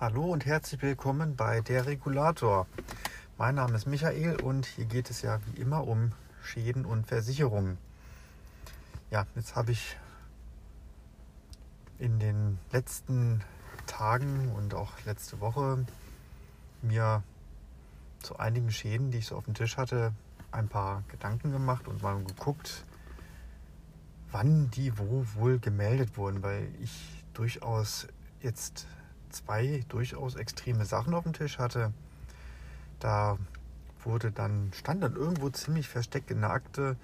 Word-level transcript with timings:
Hallo 0.00 0.24
und 0.32 0.46
herzlich 0.46 0.80
willkommen 0.80 1.36
bei 1.36 1.60
der 1.60 1.84
Regulator. 1.84 2.66
Mein 3.36 3.56
Name 3.56 3.74
ist 3.74 3.86
Michael 3.86 4.40
und 4.40 4.64
hier 4.64 4.86
geht 4.86 5.10
es 5.10 5.20
ja 5.20 5.40
wie 5.44 5.60
immer 5.60 5.86
um 5.86 6.12
Schäden 6.42 6.86
und 6.86 7.06
Versicherungen. 7.06 7.76
Ja, 9.10 9.26
jetzt 9.36 9.56
habe 9.56 9.72
ich 9.72 9.98
in 11.98 12.18
den 12.18 12.58
letzten 12.72 13.44
Tagen 13.86 14.50
und 14.56 14.72
auch 14.72 14.92
letzte 15.04 15.38
Woche 15.40 15.84
mir 16.80 17.22
zu 18.20 18.38
einigen 18.38 18.70
Schäden, 18.70 19.10
die 19.10 19.18
ich 19.18 19.26
so 19.26 19.36
auf 19.36 19.44
dem 19.44 19.52
Tisch 19.52 19.76
hatte, 19.76 20.14
ein 20.50 20.68
paar 20.68 21.02
Gedanken 21.08 21.52
gemacht 21.52 21.86
und 21.86 22.02
mal 22.02 22.24
geguckt, 22.24 22.86
wann 24.32 24.70
die 24.70 24.96
wo 24.96 25.26
wohl 25.34 25.58
gemeldet 25.58 26.16
wurden, 26.16 26.42
weil 26.42 26.72
ich 26.80 27.22
durchaus 27.34 28.08
jetzt 28.40 28.86
zwei 29.30 29.84
durchaus 29.88 30.36
extreme 30.36 30.84
Sachen 30.84 31.14
auf 31.14 31.24
dem 31.24 31.32
Tisch 31.32 31.58
hatte. 31.58 31.92
Da 32.98 33.38
wurde 34.04 34.30
dann, 34.30 34.72
stand 34.74 35.02
dann 35.02 35.16
irgendwo 35.16 35.50
ziemlich 35.50 35.88
versteckt 35.88 36.30
in 36.30 36.40
der 36.40 36.50
Akte, 36.50 36.96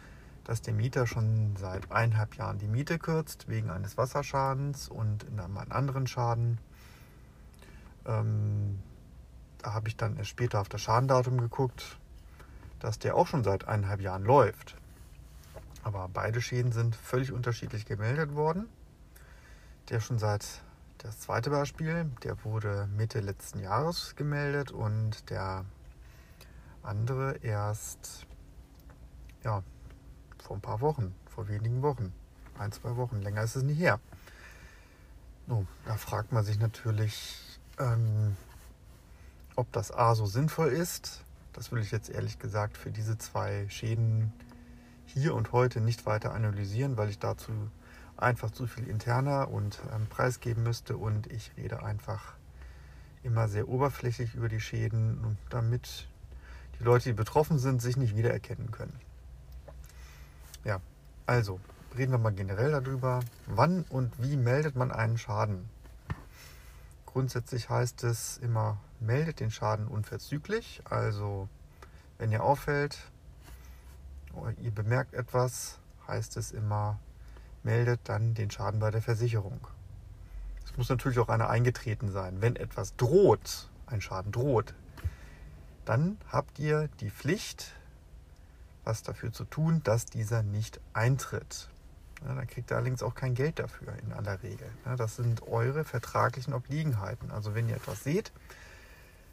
dass 0.45 0.63
der 0.63 0.75
Mieter 0.75 1.07
schon 1.07 1.57
seit 1.57 1.91
eineinhalb 1.91 2.37
Jahren 2.37 2.59
die 2.59 2.69
Miete 2.69 2.99
kürzt, 2.99 3.49
wegen 3.49 3.71
eines 3.71 3.97
Wasserschadens 3.97 4.89
und 4.89 5.25
in 5.25 5.41
einem 5.41 5.59
anderen 5.59 6.07
Schaden. 6.07 6.59
Ähm, 8.07 8.79
da 9.59 9.73
habe 9.73 9.89
ich 9.89 9.97
dann 9.97 10.17
erst 10.17 10.31
später 10.31 10.61
auf 10.61 10.69
das 10.69 10.83
Schadendatum 10.83 11.41
geguckt, 11.41 11.99
dass 12.79 12.99
der 12.99 13.17
auch 13.17 13.27
schon 13.27 13.43
seit 13.43 13.67
eineinhalb 13.67 14.01
Jahren 14.01 14.25
läuft. 14.25 14.77
Aber 15.83 16.09
beide 16.13 16.41
Schäden 16.41 16.73
sind 16.73 16.95
völlig 16.95 17.33
unterschiedlich 17.33 17.87
gemeldet 17.87 18.35
worden. 18.35 18.69
Der 19.89 20.01
schon 20.01 20.19
seit 20.19 20.63
das 20.99 21.21
zweite 21.21 21.51
Beispiel, 21.51 22.11
der 22.23 22.43
wurde 22.45 22.89
Mitte 22.97 23.21
letzten 23.21 23.61
Jahres 23.61 24.17
gemeldet 24.17 24.71
und 24.71 25.31
der 25.31 25.65
andere 26.83 27.37
erst 27.43 28.27
ja, 29.45 29.63
vor 30.43 30.57
ein 30.57 30.63
paar 30.63 30.81
Wochen, 30.81 31.15
vor 31.27 31.49
wenigen 31.49 31.83
Wochen, 31.83 32.13
ein, 32.59 32.73
zwei 32.73 32.97
Wochen, 32.97 33.21
länger 33.21 33.43
ist 33.43 33.57
es 33.57 33.63
nicht 33.63 33.79
her. 33.79 34.01
No, 35.47 35.67
da 35.85 35.97
fragt 35.97 36.33
man 36.33 36.45
sich 36.45 36.59
natürlich, 36.59 37.61
ähm, 37.79 38.37
ob 39.55 39.71
das 39.73 39.93
A 39.93 40.15
so 40.15 40.27
sinnvoll 40.27 40.69
ist. 40.69 41.23
Das 41.53 41.73
will 41.73 41.81
ich 41.81 41.91
jetzt 41.91 42.11
ehrlich 42.11 42.39
gesagt 42.39 42.77
für 42.77 42.91
diese 42.91 43.17
zwei 43.19 43.69
Schäden 43.69 44.33
hier 45.07 45.35
und 45.35 45.53
heute 45.53 45.81
nicht 45.81 46.05
weiter 46.05 46.35
analysieren, 46.35 46.97
weil 46.97 47.09
ich 47.09 47.19
dazu 47.19 47.53
einfach 48.17 48.51
zu 48.51 48.67
viel 48.67 48.89
interner 48.89 49.49
und 49.51 49.81
ähm, 49.95 50.07
preisgeben 50.07 50.63
müsste 50.63 50.97
und 50.97 51.27
ich 51.27 51.53
rede 51.57 51.83
einfach 51.83 52.35
immer 53.23 53.49
sehr 53.49 53.69
oberflächlich 53.69 54.35
über 54.35 54.49
die 54.49 54.61
Schäden, 54.61 55.37
damit 55.51 56.09
die 56.79 56.85
Leute, 56.85 57.11
die 57.11 57.15
betroffen 57.15 57.59
sind, 57.59 57.83
sich 57.83 57.97
nicht 57.97 58.17
wiedererkennen 58.17 58.71
können. 58.71 58.99
Ja, 60.65 60.81
also 61.27 61.61
reden 61.97 62.13
wir 62.13 62.19
mal 62.19 62.33
generell 62.33 62.71
darüber, 62.71 63.21
wann 63.47 63.85
und 63.89 64.13
wie 64.23 64.37
meldet 64.37 64.77
man 64.77 64.93
einen 64.93 65.19
Schaden. 65.19 65.69
Grundsätzlich 67.07 67.71
heißt 67.71 68.05
es 68.05 68.39
immer, 68.39 68.79
meldet 69.01 69.41
den 69.41 69.51
Schaden 69.51 69.89
unverzüglich. 69.89 70.83
Also 70.85 71.49
wenn 72.19 72.31
ihr 72.31 72.43
auffällt, 72.45 72.99
ihr 74.61 74.71
bemerkt 74.71 75.15
etwas, 75.15 75.79
heißt 76.07 76.37
es 76.37 76.53
immer, 76.53 76.99
meldet 77.67 78.01
dann 78.05 78.33
den 78.35 78.51
Schaden 78.51 78.79
bei 78.79 78.93
der 78.93 79.03
Versicherung. 79.03 79.67
Es 80.65 80.77
muss 80.77 80.89
natürlich 80.89 81.19
auch 81.19 81.29
einer 81.29 81.51
eingetreten 81.51 82.13
sein. 82.13 82.41
Wenn 82.41 82.55
etwas 82.55 82.95
droht, 82.95 83.69
ein 83.87 84.01
Schaden 84.01 84.31
droht, 84.31 84.73
dann 85.85 86.17
habt 86.31 86.61
ihr 86.61 86.89
die 87.01 87.11
Pflicht, 87.11 87.73
was 88.85 89.03
dafür 89.03 89.33
zu 89.33 89.45
tun, 89.45 89.81
dass 89.83 90.07
dieser 90.07 90.45
nicht 90.45 90.81
eintritt. 90.93 91.69
Ja, 92.25 92.37
dann 92.37 92.47
kriegt 92.47 92.71
ihr 92.71 92.77
allerdings 92.77 93.03
auch 93.03 93.17
kein 93.17 93.35
Geld 93.35 93.59
dafür 93.59 93.95
in 94.05 94.13
aller 94.13 94.43
Regel. 94.45 94.71
Ja, 94.85 94.95
das 94.95 95.17
sind 95.17 95.43
eure 95.43 95.85
vertraglichen 95.85 96.55
Obliegenheiten. 96.55 97.33
Also 97.33 97.57
wenn 97.57 97.69
ihr 97.69 97.77
etwas 97.77 98.05
seht, 98.05 98.31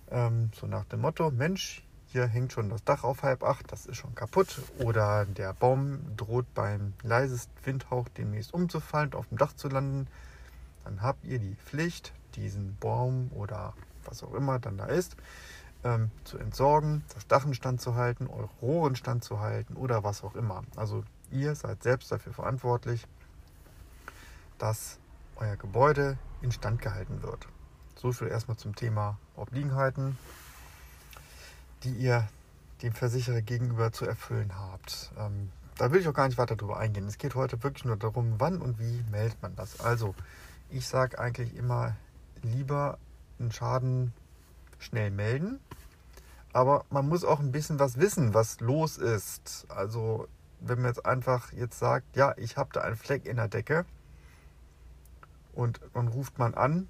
ähm, 0.09 0.49
so 0.59 0.65
nach 0.65 0.85
dem 0.85 1.01
Motto, 1.01 1.29
Mensch, 1.29 1.83
hier 2.13 2.27
hängt 2.27 2.53
schon 2.53 2.69
das 2.69 2.83
Dach 2.83 3.03
auf 3.03 3.23
halb 3.23 3.43
acht, 3.43 3.71
das 3.71 3.87
ist 3.87 3.97
schon 3.97 4.13
kaputt. 4.13 4.61
Oder 4.77 5.25
der 5.25 5.51
Baum 5.53 6.15
droht 6.15 6.45
beim 6.53 6.93
leisesten 7.01 7.51
Windhauch 7.65 8.07
demnächst 8.09 8.53
umzufallen 8.53 9.09
und 9.09 9.15
auf 9.15 9.27
dem 9.29 9.39
Dach 9.39 9.53
zu 9.53 9.67
landen. 9.67 10.07
Dann 10.83 11.01
habt 11.01 11.25
ihr 11.25 11.39
die 11.39 11.55
Pflicht, 11.55 12.13
diesen 12.35 12.77
Baum 12.79 13.31
oder 13.33 13.73
was 14.05 14.21
auch 14.21 14.35
immer 14.35 14.59
dann 14.59 14.77
da 14.77 14.85
ist, 14.85 15.15
ähm, 15.83 16.11
zu 16.23 16.37
entsorgen, 16.37 17.03
das 17.15 17.25
Dach 17.25 17.47
in 17.47 17.55
Stand 17.55 17.81
zu 17.81 17.95
halten, 17.95 18.27
eure 18.27 18.49
Rohre 18.61 18.89
in 18.89 18.95
Stand 18.95 19.23
zu 19.23 19.39
halten 19.39 19.75
oder 19.75 20.03
was 20.03 20.23
auch 20.23 20.35
immer. 20.35 20.63
Also 20.75 21.03
ihr 21.31 21.55
seid 21.55 21.81
selbst 21.81 22.11
dafür 22.11 22.33
verantwortlich, 22.33 23.07
dass 24.59 24.99
euer 25.37 25.55
Gebäude 25.55 26.19
instand 26.41 26.79
gehalten 26.79 27.23
wird. 27.23 27.47
So 27.95 28.11
viel 28.11 28.27
erstmal 28.27 28.57
zum 28.57 28.75
Thema 28.75 29.17
Obliegenheiten 29.35 30.15
die 31.83 31.91
ihr 31.91 32.27
dem 32.81 32.93
Versicherer 32.93 33.41
gegenüber 33.41 33.91
zu 33.91 34.05
erfüllen 34.05 34.51
habt. 34.57 35.11
Ähm, 35.17 35.49
da 35.77 35.91
will 35.91 36.01
ich 36.01 36.07
auch 36.07 36.13
gar 36.13 36.27
nicht 36.27 36.37
weiter 36.37 36.55
drüber 36.55 36.77
eingehen. 36.77 37.07
Es 37.07 37.17
geht 37.17 37.35
heute 37.35 37.61
wirklich 37.63 37.85
nur 37.85 37.97
darum, 37.97 38.35
wann 38.37 38.61
und 38.61 38.79
wie 38.79 39.03
meldet 39.11 39.41
man 39.41 39.55
das. 39.55 39.79
Also, 39.79 40.13
ich 40.69 40.87
sage 40.87 41.19
eigentlich 41.19 41.55
immer 41.55 41.95
lieber 42.41 42.97
einen 43.39 43.51
Schaden 43.51 44.13
schnell 44.79 45.11
melden. 45.11 45.59
Aber 46.51 46.85
man 46.91 47.07
muss 47.09 47.25
auch 47.25 47.39
ein 47.39 47.51
bisschen 47.51 47.79
was 47.79 47.97
wissen, 47.97 48.33
was 48.33 48.59
los 48.59 48.97
ist. 48.97 49.65
Also, 49.69 50.27
wenn 50.59 50.79
man 50.79 50.87
jetzt 50.87 51.05
einfach 51.05 51.51
jetzt 51.53 51.79
sagt, 51.79 52.15
ja, 52.15 52.33
ich 52.37 52.57
habe 52.57 52.69
da 52.73 52.81
einen 52.81 52.95
Fleck 52.95 53.25
in 53.25 53.37
der 53.37 53.47
Decke 53.47 53.85
und 55.53 55.81
dann 55.93 56.07
ruft 56.07 56.37
man 56.37 56.53
an 56.53 56.87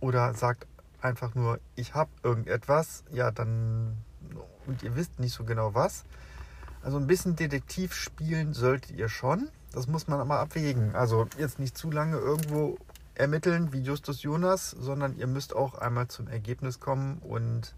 oder 0.00 0.34
sagt 0.34 0.66
einfach 1.06 1.34
nur, 1.34 1.60
ich 1.74 1.94
habe 1.94 2.10
irgendetwas, 2.22 3.04
ja, 3.10 3.30
dann 3.30 3.96
und 4.66 4.82
ihr 4.82 4.96
wisst 4.96 5.18
nicht 5.20 5.32
so 5.32 5.44
genau 5.44 5.74
was. 5.74 6.04
Also 6.82 6.98
ein 6.98 7.06
bisschen 7.06 7.36
Detektiv 7.36 7.94
spielen 7.94 8.52
solltet 8.52 8.96
ihr 8.96 9.08
schon. 9.08 9.48
Das 9.72 9.86
muss 9.86 10.08
man 10.08 10.20
aber 10.20 10.40
abwägen. 10.40 10.94
Also 10.94 11.28
jetzt 11.38 11.58
nicht 11.58 11.76
zu 11.76 11.90
lange 11.90 12.16
irgendwo 12.16 12.78
ermitteln 13.14 13.72
wie 13.72 13.80
Justus 13.80 14.22
Jonas, 14.22 14.70
sondern 14.70 15.16
ihr 15.16 15.26
müsst 15.26 15.54
auch 15.54 15.74
einmal 15.74 16.08
zum 16.08 16.28
Ergebnis 16.28 16.80
kommen 16.80 17.18
und 17.18 17.74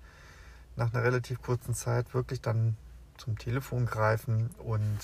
nach 0.76 0.92
einer 0.92 1.04
relativ 1.04 1.42
kurzen 1.42 1.74
Zeit 1.74 2.14
wirklich 2.14 2.40
dann 2.40 2.76
zum 3.16 3.38
Telefon 3.38 3.86
greifen 3.86 4.50
und 4.58 4.98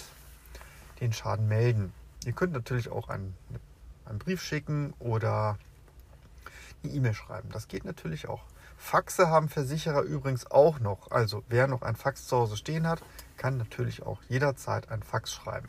den 1.01 1.13
Schaden 1.13 1.49
melden. 1.49 1.93
Ihr 2.25 2.33
könnt 2.33 2.53
natürlich 2.53 2.91
auch 2.91 3.09
einen, 3.09 3.35
einen 4.07 4.19
Brief 4.19 4.43
schicken 4.43 4.95
oder 4.99 5.59
E-Mail 6.89 7.15
schreiben. 7.15 7.49
Das 7.51 7.69
geht 7.69 7.85
natürlich 7.85 8.29
auch. 8.29 8.43
Faxe 8.77 9.29
haben 9.29 9.49
Versicherer 9.49 10.03
übrigens 10.03 10.51
auch 10.51 10.79
noch. 10.79 11.11
Also 11.11 11.43
wer 11.49 11.67
noch 11.67 11.83
ein 11.83 11.97
Fax 11.97 12.27
zu 12.27 12.37
Hause 12.37 12.57
stehen 12.57 12.87
hat, 12.87 13.01
kann 13.37 13.57
natürlich 13.57 14.03
auch 14.03 14.21
jederzeit 14.29 14.91
ein 14.91 15.03
Fax 15.03 15.33
schreiben. 15.33 15.69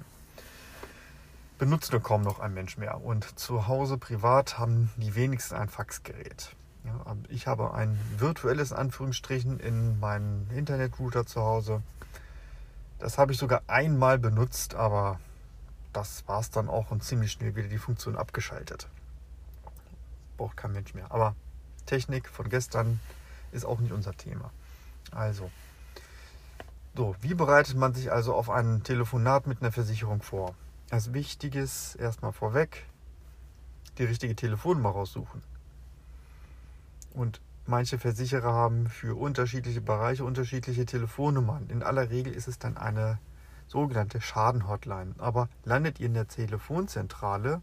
Benutzt 1.57 1.93
nur 1.93 2.03
kaum 2.03 2.21
noch 2.23 2.39
ein 2.39 2.53
Mensch 2.53 2.77
mehr. 2.77 3.01
Und 3.01 3.39
zu 3.39 3.67
Hause 3.67 3.97
privat 3.97 4.59
haben 4.59 4.91
die 4.97 5.15
wenigsten 5.15 5.55
ein 5.55 5.69
Faxgerät. 5.69 6.55
Ja, 6.83 7.15
ich 7.29 7.47
habe 7.47 7.73
ein 7.73 7.97
virtuelles 8.17 8.73
Anführungsstrichen 8.73 9.59
in 9.59 9.99
meinem 9.99 10.47
Internetrouter 10.51 11.25
zu 11.25 11.41
Hause. 11.41 11.81
Das 12.99 13.17
habe 13.17 13.31
ich 13.31 13.37
sogar 13.37 13.61
einmal 13.67 14.19
benutzt, 14.19 14.75
aber 14.75 15.19
das 15.93 16.27
war 16.27 16.41
es 16.41 16.51
dann 16.51 16.69
auch 16.69 16.91
und 16.91 17.03
ziemlich 17.03 17.31
schnell 17.31 17.55
wieder 17.55 17.69
die 17.69 17.77
Funktion 17.77 18.17
abgeschaltet 18.17 18.87
braucht 20.38 20.57
kein 20.57 20.72
Mensch 20.72 20.94
mehr. 20.94 21.12
Aber 21.12 21.35
Technik 21.85 22.28
von 22.29 22.49
gestern 22.49 22.99
ist 23.52 23.66
auch 23.66 23.79
nicht 23.79 23.91
unser 23.91 24.14
Thema. 24.14 24.52
Also, 25.11 25.52
so, 26.96 27.16
wie 27.22 27.34
bereitet 27.34 27.76
man 27.76 27.93
sich 27.93 28.11
also 28.11 28.34
auf 28.34 28.49
ein 28.49 28.84
Telefonat 28.84 29.47
mit 29.47 29.61
einer 29.61 29.72
Versicherung 29.72 30.22
vor? 30.22 30.55
Als 30.90 31.14
wichtiges 31.14 31.96
erstmal 31.96 32.32
vorweg 32.32 32.85
die 33.97 34.03
richtige 34.03 34.35
Telefonnummer 34.35 34.90
raussuchen. 34.90 35.41
Und 37.14 37.41
manche 37.66 37.97
Versicherer 37.97 38.53
haben 38.53 38.88
für 38.88 39.17
unterschiedliche 39.17 39.81
Bereiche 39.81 40.23
unterschiedliche 40.23 40.85
Telefonnummern. 40.85 41.70
In 41.70 41.81
aller 41.81 42.09
Regel 42.09 42.34
ist 42.34 42.47
es 42.47 42.59
dann 42.59 42.78
eine 42.78 43.20
sogenannte 43.67 44.22
Schadenhotline. 44.22 45.16
Aber 45.17 45.49
landet 45.64 45.99
ihr 45.99 46.08
in 46.08 46.14
der 46.14 46.28
Telefonzentrale, 46.28 47.61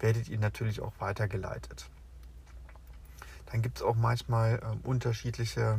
werdet 0.00 0.28
ihr 0.28 0.38
natürlich 0.38 0.80
auch 0.80 0.92
weitergeleitet. 0.98 1.88
Dann 3.50 3.62
gibt 3.62 3.78
es 3.78 3.82
auch 3.82 3.96
manchmal 3.96 4.60
ähm, 4.62 4.80
unterschiedliche 4.82 5.78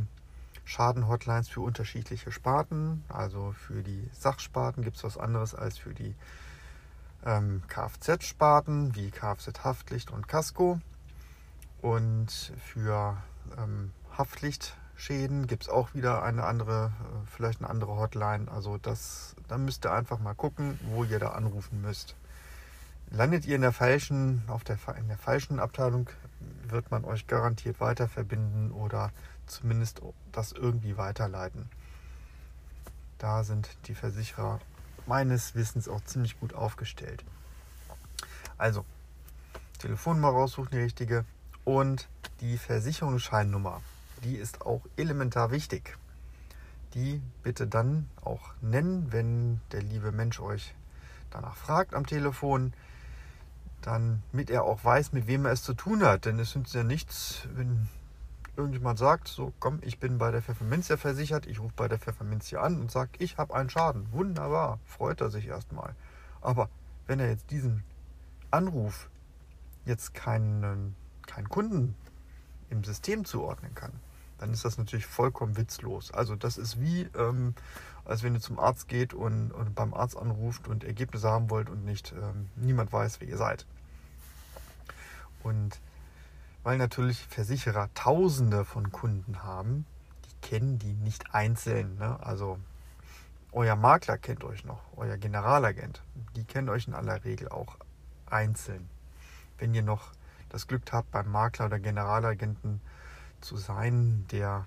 Schadenhotlines 0.65 1.49
für 1.49 1.61
unterschiedliche 1.61 2.31
Sparten. 2.31 3.03
Also 3.09 3.53
für 3.53 3.83
die 3.83 4.09
Sachsparten 4.13 4.83
gibt 4.83 4.97
es 4.97 5.03
was 5.03 5.17
anderes 5.17 5.55
als 5.55 5.77
für 5.77 5.93
die 5.93 6.15
ähm, 7.25 7.61
Kfz-Sparten 7.67 8.95
wie 8.95 9.11
Kfz-Haftlicht 9.11 10.11
und 10.11 10.27
Casco. 10.27 10.79
Und 11.81 12.51
für 12.63 13.17
ähm, 13.57 13.91
Haftpflichtschäden 14.17 15.47
gibt 15.47 15.63
es 15.63 15.69
auch 15.69 15.93
wieder 15.93 16.23
eine 16.23 16.43
andere, 16.43 16.91
äh, 17.01 17.27
vielleicht 17.27 17.61
eine 17.61 17.69
andere 17.69 17.95
Hotline. 17.97 18.51
Also 18.51 18.77
das, 18.77 19.35
da 19.47 19.57
müsst 19.57 19.85
ihr 19.85 19.93
einfach 19.93 20.19
mal 20.19 20.33
gucken, 20.33 20.79
wo 20.83 21.03
ihr 21.03 21.19
da 21.19 21.29
anrufen 21.29 21.81
müsst. 21.81 22.15
Landet 23.09 23.45
ihr 23.45 23.55
in 23.55 23.61
der 23.61 23.71
falschen, 23.71 24.43
auf 24.47 24.63
der, 24.63 24.77
in 24.97 25.07
der 25.07 25.17
falschen 25.17 25.59
Abteilung, 25.59 26.09
wird 26.67 26.91
man 26.91 27.05
euch 27.05 27.25
garantiert 27.27 27.79
weiter 27.79 28.09
verbinden 28.09 28.71
oder 28.71 29.11
zumindest 29.45 30.01
das 30.31 30.51
irgendwie 30.51 30.97
weiterleiten. 30.97 31.69
Da 33.17 33.43
sind 33.43 33.69
die 33.87 33.95
Versicherer 33.95 34.59
meines 35.05 35.55
Wissens 35.55 35.87
auch 35.87 36.01
ziemlich 36.03 36.39
gut 36.39 36.53
aufgestellt. 36.53 37.23
Also, 38.57 38.85
Telefonnummer 39.79 40.29
raussuchen, 40.29 40.71
die 40.71 40.79
richtige. 40.79 41.23
Und 41.63 42.07
die 42.41 42.57
Versicherungsscheinnummer, 42.57 43.81
die 44.23 44.35
ist 44.35 44.61
auch 44.61 44.81
elementar 44.97 45.51
wichtig. 45.51 45.97
Die 46.93 47.21
bitte 47.43 47.67
dann 47.67 48.09
auch 48.23 48.51
nennen, 48.61 49.11
wenn 49.11 49.61
der 49.71 49.81
liebe 49.81 50.11
Mensch 50.11 50.39
euch 50.39 50.73
danach 51.29 51.55
fragt 51.55 51.93
am 51.93 52.05
Telefon 52.05 52.73
damit 53.81 54.49
er 54.49 54.63
auch 54.63 54.83
weiß, 54.83 55.13
mit 55.13 55.27
wem 55.27 55.45
er 55.45 55.51
es 55.51 55.63
zu 55.63 55.73
tun 55.73 56.03
hat. 56.03 56.25
Denn 56.25 56.39
es 56.39 56.55
nützt 56.55 56.73
ja 56.73 56.83
nichts, 56.83 57.47
wenn 57.53 57.87
irgendjemand 58.55 58.99
sagt, 58.99 59.27
so 59.27 59.53
komm, 59.59 59.79
ich 59.81 59.99
bin 59.99 60.17
bei 60.17 60.31
der 60.31 60.41
Pfefferminzia 60.41 60.97
versichert, 60.97 61.45
ich 61.45 61.59
rufe 61.59 61.73
bei 61.75 61.87
der 61.87 61.99
Pfefferminzia 61.99 62.59
an 62.59 62.81
und 62.81 62.91
sage, 62.91 63.11
ich 63.19 63.37
habe 63.37 63.53
einen 63.53 63.69
Schaden. 63.69 64.11
Wunderbar, 64.11 64.79
freut 64.85 65.21
er 65.21 65.29
sich 65.29 65.47
erstmal. 65.47 65.95
Aber 66.41 66.69
wenn 67.05 67.19
er 67.19 67.29
jetzt 67.29 67.51
diesen 67.51 67.83
Anruf 68.51 69.09
jetzt 69.85 70.13
keinen, 70.13 70.95
keinen 71.27 71.49
Kunden 71.49 71.95
im 72.69 72.83
System 72.83 73.25
zuordnen 73.25 73.73
kann, 73.75 73.93
dann 74.37 74.51
ist 74.51 74.65
das 74.65 74.77
natürlich 74.77 75.05
vollkommen 75.05 75.57
witzlos. 75.57 76.11
Also 76.11 76.35
das 76.35 76.57
ist 76.57 76.79
wie, 76.79 77.09
ähm, 77.15 77.55
als 78.05 78.23
wenn 78.23 78.33
ihr 78.33 78.41
zum 78.41 78.59
Arzt 78.59 78.87
geht 78.87 79.13
und, 79.13 79.51
und, 79.51 79.75
beim 79.75 79.93
Arzt 79.93 80.17
anruft 80.17 80.67
und 80.67 80.83
Ergebnisse 80.83 81.29
haben 81.29 81.49
wollt 81.49 81.69
und 81.69 81.83
nicht 81.83 82.13
ähm, 82.13 82.49
niemand 82.55 82.91
weiß, 82.91 83.19
wer 83.19 83.27
ihr 83.27 83.37
seid. 83.37 83.65
Und 85.43 85.79
weil 86.63 86.77
natürlich 86.77 87.25
Versicherer 87.27 87.89
Tausende 87.93 88.65
von 88.65 88.91
Kunden 88.91 89.43
haben, 89.43 89.85
die 90.25 90.47
kennen 90.47 90.79
die 90.79 90.93
nicht 90.93 91.33
einzeln. 91.33 91.97
Ne? 91.97 92.19
Also 92.21 92.59
euer 93.51 93.75
Makler 93.75 94.17
kennt 94.17 94.43
euch 94.43 94.65
noch, 94.65 94.81
euer 94.97 95.17
Generalagent, 95.17 96.03
die 96.35 96.43
kennen 96.43 96.69
euch 96.69 96.87
in 96.87 96.93
aller 96.93 97.23
Regel 97.23 97.49
auch 97.49 97.77
einzeln. 98.25 98.89
Wenn 99.57 99.73
ihr 99.73 99.83
noch 99.83 100.11
das 100.49 100.67
Glück 100.67 100.83
habt, 100.91 101.11
beim 101.11 101.31
Makler 101.31 101.65
oder 101.65 101.79
Generalagenten 101.79 102.81
zu 103.41 103.57
sein, 103.57 104.25
der 104.31 104.65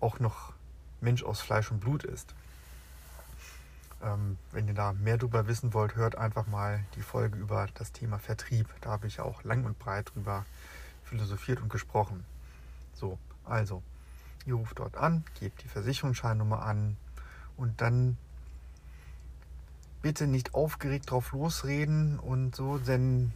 auch 0.00 0.20
noch 0.20 0.52
Mensch 1.00 1.22
aus 1.22 1.40
Fleisch 1.40 1.70
und 1.70 1.80
Blut 1.80 2.04
ist. 2.04 2.34
Ähm, 4.02 4.38
wenn 4.52 4.68
ihr 4.68 4.74
da 4.74 4.92
mehr 4.92 5.16
darüber 5.16 5.46
wissen 5.46 5.72
wollt, 5.72 5.94
hört 5.94 6.16
einfach 6.16 6.46
mal 6.46 6.84
die 6.96 7.02
Folge 7.02 7.38
über 7.38 7.68
das 7.74 7.92
Thema 7.92 8.18
Vertrieb. 8.18 8.68
Da 8.80 8.90
habe 8.90 9.06
ich 9.06 9.20
auch 9.20 9.44
lang 9.44 9.64
und 9.64 9.78
breit 9.78 10.12
drüber 10.14 10.44
philosophiert 11.04 11.60
und 11.62 11.70
gesprochen. 11.70 12.24
So, 12.94 13.18
also, 13.44 13.82
ihr 14.46 14.54
ruft 14.54 14.78
dort 14.78 14.96
an, 14.96 15.24
gebt 15.40 15.62
die 15.62 15.68
Versicherungsscheinnummer 15.68 16.62
an 16.62 16.96
und 17.56 17.80
dann 17.80 18.16
bitte 20.02 20.26
nicht 20.26 20.54
aufgeregt 20.54 21.10
drauf 21.10 21.32
losreden 21.32 22.18
und 22.18 22.54
so, 22.54 22.78
denn 22.78 23.32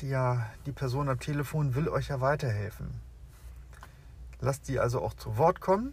die, 0.00 0.18
die 0.66 0.72
Person 0.72 1.08
am 1.08 1.20
Telefon 1.20 1.74
will 1.74 1.88
euch 1.88 2.08
ja 2.08 2.20
weiterhelfen. 2.20 2.88
Lasst 4.40 4.66
sie 4.66 4.80
also 4.80 5.00
auch 5.02 5.14
zu 5.14 5.36
Wort 5.36 5.60
kommen 5.60 5.92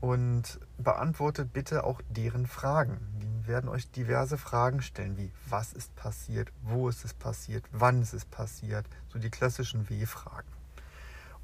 und 0.00 0.58
beantwortet 0.78 1.52
bitte 1.52 1.84
auch 1.84 2.00
deren 2.08 2.46
Fragen. 2.46 2.98
Die 3.20 3.46
werden 3.46 3.68
euch 3.68 3.90
diverse 3.90 4.38
Fragen 4.38 4.82
stellen, 4.82 5.16
wie 5.16 5.30
was 5.48 5.72
ist 5.72 5.94
passiert, 5.96 6.50
wo 6.62 6.88
ist 6.88 7.04
es 7.04 7.14
passiert, 7.14 7.64
wann 7.72 8.02
ist 8.02 8.14
es 8.14 8.24
passiert, 8.24 8.86
so 9.08 9.18
die 9.18 9.30
klassischen 9.30 9.88
W-Fragen. 9.88 10.48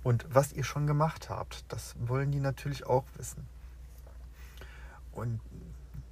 Und 0.02 0.26
was 0.28 0.52
ihr 0.52 0.64
schon 0.64 0.86
gemacht 0.86 1.30
habt, 1.30 1.64
das 1.68 1.94
wollen 1.98 2.32
die 2.32 2.40
natürlich 2.40 2.86
auch 2.86 3.04
wissen. 3.16 3.46
Und 5.12 5.40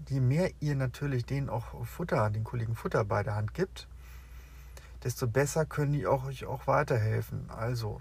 je 0.09 0.21
mehr 0.21 0.51
ihr 0.61 0.77
natürlich 0.77 1.25
denen 1.25 1.49
auch 1.49 1.87
Futter, 1.87 2.31
den 2.31 2.45
Kollegen 2.45 2.75
Futter 2.75 3.05
bei 3.05 3.23
der 3.23 3.35
Hand 3.35 3.55
gibt, 3.55 3.89
desto 5.05 5.27
besser 5.27 5.65
können 5.65 5.93
die 5.93 6.07
auch, 6.07 6.25
euch 6.25 6.45
auch 6.45 6.67
weiterhelfen. 6.67 7.49
Also 7.51 8.01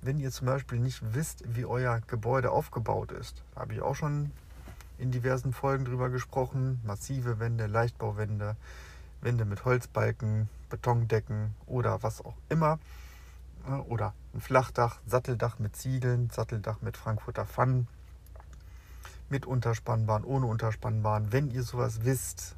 wenn 0.00 0.18
ihr 0.18 0.30
zum 0.30 0.46
Beispiel 0.46 0.78
nicht 0.78 1.14
wisst, 1.14 1.44
wie 1.46 1.64
euer 1.64 2.00
Gebäude 2.06 2.50
aufgebaut 2.50 3.12
ist, 3.12 3.42
habe 3.54 3.74
ich 3.74 3.82
auch 3.82 3.94
schon 3.94 4.32
in 4.98 5.10
diversen 5.10 5.52
Folgen 5.52 5.84
drüber 5.84 6.10
gesprochen. 6.10 6.80
Massive 6.84 7.38
Wände, 7.38 7.66
Leichtbauwände, 7.66 8.56
Wände 9.20 9.44
mit 9.44 9.64
Holzbalken, 9.64 10.48
Betondecken 10.70 11.54
oder 11.66 12.02
was 12.02 12.24
auch 12.24 12.36
immer. 12.48 12.78
Oder 13.88 14.12
ein 14.34 14.40
Flachdach, 14.40 14.98
Satteldach 15.06 15.60
mit 15.60 15.76
Ziegeln, 15.76 16.30
Satteldach 16.30 16.80
mit 16.82 16.96
Frankfurter 16.96 17.46
Pfannen, 17.46 17.86
mit 19.28 19.46
Unterspannbahn, 19.46 20.24
ohne 20.24 20.46
Unterspannbahn. 20.46 21.30
Wenn 21.30 21.48
ihr 21.50 21.62
sowas 21.62 22.04
wisst, 22.04 22.56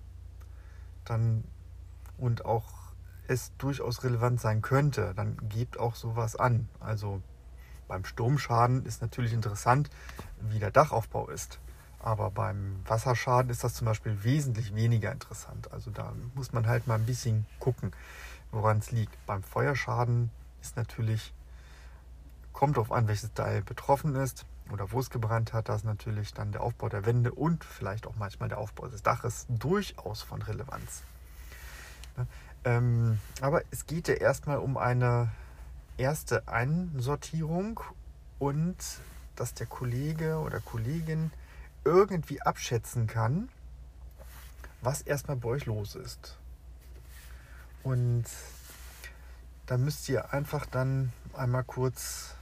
dann 1.04 1.44
und 2.16 2.46
auch 2.46 2.83
es 3.28 3.52
durchaus 3.58 4.04
relevant 4.04 4.40
sein 4.40 4.62
könnte, 4.62 5.12
dann 5.14 5.36
gebt 5.48 5.78
auch 5.78 5.94
sowas 5.94 6.36
an. 6.36 6.68
Also 6.80 7.22
beim 7.88 8.04
Sturmschaden 8.04 8.86
ist 8.86 9.02
natürlich 9.02 9.32
interessant, 9.32 9.90
wie 10.40 10.58
der 10.58 10.70
Dachaufbau 10.70 11.28
ist. 11.28 11.58
Aber 12.00 12.30
beim 12.30 12.80
Wasserschaden 12.86 13.50
ist 13.50 13.64
das 13.64 13.74
zum 13.74 13.86
Beispiel 13.86 14.24
wesentlich 14.24 14.74
weniger 14.74 15.10
interessant. 15.10 15.72
Also 15.72 15.90
da 15.90 16.12
muss 16.34 16.52
man 16.52 16.66
halt 16.66 16.86
mal 16.86 16.96
ein 16.96 17.06
bisschen 17.06 17.46
gucken, 17.58 17.92
woran 18.52 18.78
es 18.78 18.90
liegt. 18.90 19.14
Beim 19.26 19.42
Feuerschaden 19.42 20.30
ist 20.60 20.76
natürlich, 20.76 21.32
kommt 22.52 22.76
darauf 22.76 22.92
an, 22.92 23.08
welches 23.08 23.32
Teil 23.32 23.62
betroffen 23.62 24.16
ist 24.16 24.44
oder 24.70 24.92
wo 24.92 25.00
es 25.00 25.10
gebrannt 25.10 25.52
hat, 25.52 25.68
da 25.68 25.74
ist 25.76 25.84
natürlich 25.84 26.32
dann 26.34 26.52
der 26.52 26.62
Aufbau 26.62 26.88
der 26.88 27.06
Wände 27.06 27.32
und 27.32 27.64
vielleicht 27.64 28.06
auch 28.06 28.16
manchmal 28.16 28.48
der 28.48 28.58
Aufbau 28.58 28.86
des 28.86 29.02
Daches 29.02 29.46
durchaus 29.48 30.22
von 30.22 30.42
Relevanz. 30.42 31.02
Ähm, 32.64 33.18
aber 33.40 33.62
es 33.70 33.86
geht 33.86 34.08
ja 34.08 34.14
erstmal 34.14 34.58
um 34.58 34.76
eine 34.76 35.30
erste 35.96 36.48
Einsortierung 36.48 37.80
und 38.38 38.76
dass 39.36 39.54
der 39.54 39.66
Kollege 39.66 40.38
oder 40.38 40.60
Kollegin 40.60 41.30
irgendwie 41.84 42.40
abschätzen 42.42 43.06
kann, 43.06 43.48
was 44.80 45.02
erstmal 45.02 45.36
bei 45.36 45.48
euch 45.50 45.66
los 45.66 45.94
ist. 45.94 46.38
Und 47.82 48.24
da 49.66 49.76
müsst 49.76 50.08
ihr 50.08 50.32
einfach 50.32 50.66
dann 50.66 51.12
einmal 51.34 51.64
kurz 51.64 52.34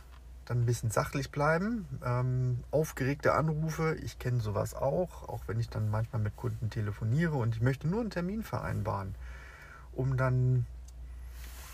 dann 0.45 0.63
ein 0.63 0.67
bisschen 0.67 0.91
sachlich 0.91 1.31
bleiben. 1.31 1.87
Ähm, 2.05 2.63
aufgeregte 2.71 3.35
Anrufe, 3.35 3.97
ich 4.03 4.19
kenne 4.19 4.41
sowas 4.41 4.75
auch, 4.75 5.29
auch 5.29 5.43
wenn 5.47 5.61
ich 5.61 5.69
dann 5.69 5.91
manchmal 5.91 6.23
mit 6.23 6.37
Kunden 6.37 6.71
telefoniere 6.71 7.35
und 7.35 7.55
ich 7.55 7.63
möchte 7.63 7.89
nur 7.89 8.01
einen 8.01 8.11
Termin 8.11 8.43
vereinbaren, 8.43 9.15
um 9.93 10.17
dann 10.17 10.67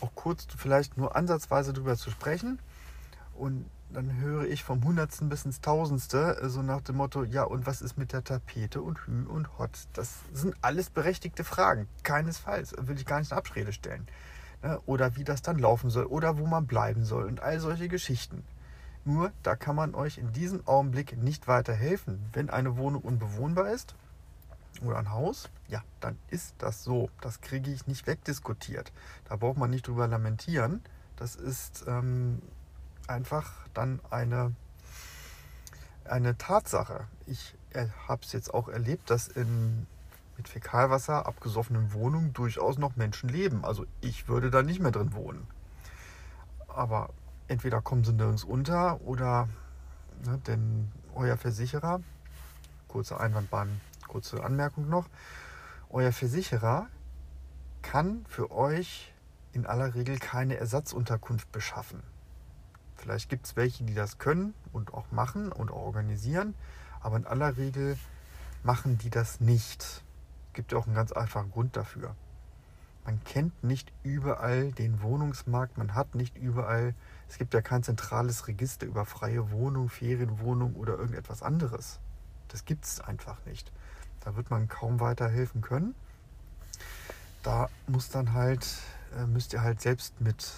auch 0.00 0.14
kurz 0.14 0.46
vielleicht 0.56 0.96
nur 0.96 1.16
ansatzweise 1.16 1.72
darüber 1.72 1.96
zu 1.96 2.10
sprechen. 2.10 2.58
Und 3.34 3.66
dann 3.90 4.16
höre 4.16 4.44
ich 4.44 4.64
vom 4.64 4.84
Hundertsten 4.84 5.28
bis 5.28 5.44
ins 5.44 5.60
Tausendste 5.60 6.38
so 6.48 6.62
nach 6.62 6.82
dem 6.82 6.96
Motto, 6.96 7.24
ja 7.24 7.44
und 7.44 7.66
was 7.66 7.80
ist 7.80 7.96
mit 7.96 8.12
der 8.12 8.22
Tapete 8.22 8.82
und 8.82 8.98
Hü 9.06 9.24
und 9.26 9.58
Hot? 9.58 9.70
Das 9.94 10.16
sind 10.32 10.54
alles 10.60 10.90
berechtigte 10.90 11.44
Fragen. 11.44 11.88
Keinesfalls, 12.02 12.74
will 12.78 12.96
ich 12.96 13.06
gar 13.06 13.18
nicht 13.18 13.30
in 13.30 13.38
Abrede 13.38 13.72
stellen. 13.72 14.06
Ne? 14.62 14.78
Oder 14.86 15.16
wie 15.16 15.24
das 15.24 15.40
dann 15.40 15.58
laufen 15.58 15.88
soll 15.88 16.04
oder 16.04 16.38
wo 16.38 16.46
man 16.46 16.66
bleiben 16.66 17.04
soll 17.04 17.24
und 17.24 17.40
all 17.40 17.60
solche 17.60 17.88
Geschichten. 17.88 18.44
Nur, 19.04 19.32
da 19.42 19.56
kann 19.56 19.76
man 19.76 19.94
euch 19.94 20.18
in 20.18 20.32
diesem 20.32 20.66
Augenblick 20.66 21.16
nicht 21.16 21.48
weiterhelfen. 21.48 22.28
Wenn 22.34 22.50
eine 22.50 22.76
Wohnung 22.76 23.02
unbewohnbar 23.02 23.70
ist, 23.70 23.94
oder 24.82 24.98
ein 24.98 25.10
Haus, 25.10 25.50
ja, 25.68 25.82
dann 26.00 26.18
ist 26.28 26.54
das 26.58 26.84
so. 26.84 27.10
Das 27.20 27.40
kriege 27.40 27.70
ich 27.70 27.86
nicht 27.86 28.06
wegdiskutiert. 28.06 28.92
Da 29.28 29.36
braucht 29.36 29.58
man 29.58 29.70
nicht 29.70 29.86
drüber 29.86 30.06
lamentieren. 30.06 30.82
Das 31.16 31.34
ist 31.34 31.84
ähm, 31.86 32.40
einfach 33.06 33.52
dann 33.74 34.00
eine, 34.10 34.54
eine 36.04 36.38
Tatsache. 36.38 37.06
Ich 37.26 37.54
habe 38.08 38.22
es 38.24 38.32
jetzt 38.32 38.54
auch 38.54 38.68
erlebt, 38.68 39.10
dass 39.10 39.28
in 39.28 39.86
mit 40.38 40.48
Fäkalwasser 40.48 41.26
abgesoffenen 41.26 41.92
Wohnungen 41.92 42.32
durchaus 42.32 42.78
noch 42.78 42.96
Menschen 42.96 43.28
leben. 43.28 43.64
Also 43.64 43.84
ich 44.00 44.28
würde 44.28 44.50
da 44.50 44.62
nicht 44.62 44.80
mehr 44.80 44.92
drin 44.92 45.12
wohnen. 45.12 45.46
Aber 46.68 47.10
entweder 47.48 47.82
kommen 47.82 48.04
sie 48.04 48.12
nirgends 48.12 48.44
unter 48.44 49.00
oder 49.02 49.48
ne, 50.24 50.38
denn 50.46 50.92
euer 51.14 51.36
Versicherer, 51.36 52.00
kurze 52.86 53.18
Einwandbahn 53.18 53.80
kurze 54.08 54.42
Anmerkung 54.42 54.88
noch. 54.88 55.08
Euer 55.90 56.12
Versicherer 56.12 56.88
kann 57.82 58.24
für 58.28 58.50
euch 58.50 59.12
in 59.52 59.66
aller 59.66 59.94
Regel 59.94 60.18
keine 60.18 60.56
Ersatzunterkunft 60.56 61.50
beschaffen. 61.52 62.02
Vielleicht 62.96 63.28
gibt 63.28 63.46
es 63.46 63.56
welche, 63.56 63.84
die 63.84 63.94
das 63.94 64.18
können 64.18 64.54
und 64.72 64.92
auch 64.92 65.12
machen 65.12 65.52
und 65.52 65.70
auch 65.70 65.82
organisieren, 65.82 66.54
aber 67.00 67.16
in 67.16 67.26
aller 67.26 67.56
Regel 67.56 67.96
machen 68.64 68.98
die 68.98 69.10
das 69.10 69.40
nicht. 69.40 69.82
Es 69.82 70.52
gibt 70.54 70.72
ja 70.72 70.78
auch 70.78 70.86
einen 70.86 70.96
ganz 70.96 71.12
einfachen 71.12 71.52
Grund 71.52 71.76
dafür. 71.76 72.16
Man 73.04 73.22
kennt 73.24 73.64
nicht 73.64 73.92
überall 74.02 74.72
den 74.72 75.00
Wohnungsmarkt, 75.00 75.78
man 75.78 75.94
hat 75.94 76.14
nicht 76.14 76.36
überall, 76.36 76.94
es 77.28 77.38
gibt 77.38 77.54
ja 77.54 77.62
kein 77.62 77.82
zentrales 77.82 78.48
Register 78.48 78.86
über 78.86 79.06
freie 79.06 79.50
Wohnung, 79.50 79.88
Ferienwohnung 79.88 80.74
oder 80.74 80.98
irgendetwas 80.98 81.42
anderes. 81.42 82.00
Das 82.48 82.64
gibt 82.64 82.84
es 82.84 83.00
einfach 83.00 83.44
nicht. 83.46 83.72
Da 84.24 84.36
wird 84.36 84.50
man 84.50 84.68
kaum 84.68 85.00
weiterhelfen 85.00 85.60
können. 85.60 85.94
Da 87.42 87.68
muss 87.86 88.08
dann 88.08 88.32
halt, 88.32 88.66
äh, 89.16 89.26
müsst 89.26 89.52
ihr 89.52 89.62
halt 89.62 89.80
selbst 89.80 90.20
mit 90.20 90.52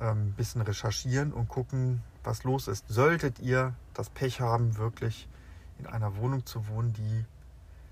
ein 0.00 0.08
ähm, 0.08 0.32
bisschen 0.32 0.60
recherchieren 0.60 1.32
und 1.32 1.48
gucken, 1.48 2.02
was 2.24 2.44
los 2.44 2.68
ist. 2.68 2.84
Solltet 2.88 3.38
ihr 3.38 3.74
das 3.94 4.10
Pech 4.10 4.40
haben, 4.40 4.76
wirklich 4.76 5.28
in 5.78 5.86
einer 5.86 6.16
Wohnung 6.16 6.46
zu 6.46 6.66
wohnen, 6.68 6.92
die 6.92 7.24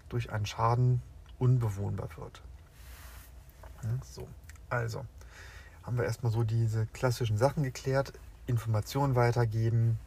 durch 0.08 0.32
einen 0.32 0.46
Schaden 0.46 1.02
unbewohnbar 1.38 2.08
wird. 2.16 2.42
So, 4.02 4.28
also 4.68 5.04
haben 5.82 5.96
wir 5.96 6.04
erstmal 6.04 6.32
so 6.32 6.44
diese 6.44 6.86
klassischen 6.86 7.38
Sachen 7.38 7.62
geklärt. 7.62 8.12
Informationen 8.46 9.14
weitergeben, 9.14 9.98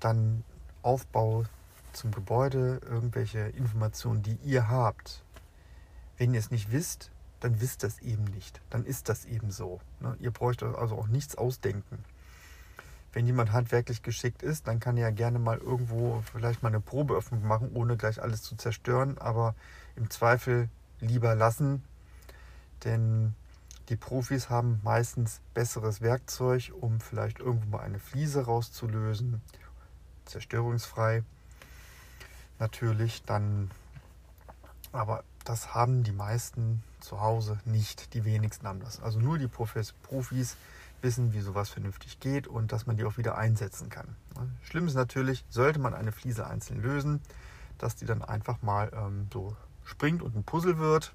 dann 0.00 0.44
Aufbau 0.82 1.44
zum 1.96 2.10
Gebäude, 2.10 2.80
irgendwelche 2.88 3.40
Informationen, 3.40 4.22
die 4.22 4.38
ihr 4.44 4.68
habt. 4.68 5.22
Wenn 6.16 6.34
ihr 6.34 6.40
es 6.40 6.50
nicht 6.50 6.70
wisst, 6.70 7.10
dann 7.40 7.60
wisst 7.60 7.82
das 7.82 7.98
eben 8.00 8.24
nicht. 8.24 8.60
Dann 8.70 8.84
ist 8.84 9.08
das 9.08 9.24
eben 9.24 9.50
so. 9.50 9.80
Ne? 10.00 10.16
Ihr 10.20 10.30
bräucht 10.30 10.62
also 10.62 10.96
auch 10.96 11.08
nichts 11.08 11.36
ausdenken. 11.36 12.04
Wenn 13.12 13.26
jemand 13.26 13.52
handwerklich 13.52 14.02
geschickt 14.02 14.42
ist, 14.42 14.66
dann 14.66 14.80
kann 14.80 14.96
er 14.96 15.04
ja 15.04 15.10
gerne 15.10 15.38
mal 15.38 15.58
irgendwo 15.58 16.22
vielleicht 16.32 16.62
mal 16.62 16.70
eine 16.70 16.80
Probeöffnung 16.80 17.46
machen, 17.46 17.70
ohne 17.74 17.96
gleich 17.96 18.20
alles 18.22 18.42
zu 18.42 18.56
zerstören. 18.56 19.18
Aber 19.18 19.54
im 19.94 20.10
Zweifel 20.10 20.68
lieber 21.00 21.34
lassen, 21.34 21.84
denn 22.84 23.34
die 23.88 23.96
Profis 23.96 24.48
haben 24.48 24.80
meistens 24.82 25.40
besseres 25.52 26.00
Werkzeug, 26.00 26.72
um 26.80 27.00
vielleicht 27.00 27.38
irgendwo 27.38 27.76
mal 27.76 27.82
eine 27.82 27.98
Fliese 27.98 28.46
rauszulösen, 28.46 29.42
zerstörungsfrei. 30.24 31.22
Natürlich 32.64 33.22
dann, 33.24 33.70
aber 34.90 35.22
das 35.44 35.74
haben 35.74 36.02
die 36.02 36.12
meisten 36.12 36.82
zu 36.98 37.20
Hause 37.20 37.58
nicht. 37.66 38.14
Die 38.14 38.24
wenigsten 38.24 38.66
haben 38.66 38.80
das. 38.80 39.02
Also 39.02 39.20
nur 39.20 39.36
die 39.36 39.48
Profis, 39.48 39.92
wissen, 41.02 41.34
wie 41.34 41.42
sowas 41.42 41.68
vernünftig 41.68 42.20
geht 42.20 42.46
und 42.46 42.72
dass 42.72 42.86
man 42.86 42.96
die 42.96 43.04
auch 43.04 43.18
wieder 43.18 43.36
einsetzen 43.36 43.90
kann. 43.90 44.16
Schlimm 44.62 44.86
ist 44.86 44.94
natürlich, 44.94 45.44
sollte 45.50 45.78
man 45.78 45.92
eine 45.92 46.10
Fliese 46.10 46.46
einzeln 46.46 46.80
lösen, 46.80 47.20
dass 47.76 47.96
die 47.96 48.06
dann 48.06 48.22
einfach 48.22 48.62
mal 48.62 48.90
ähm, 48.94 49.28
so 49.30 49.54
springt 49.84 50.22
und 50.22 50.34
ein 50.34 50.44
Puzzle 50.44 50.78
wird. 50.78 51.12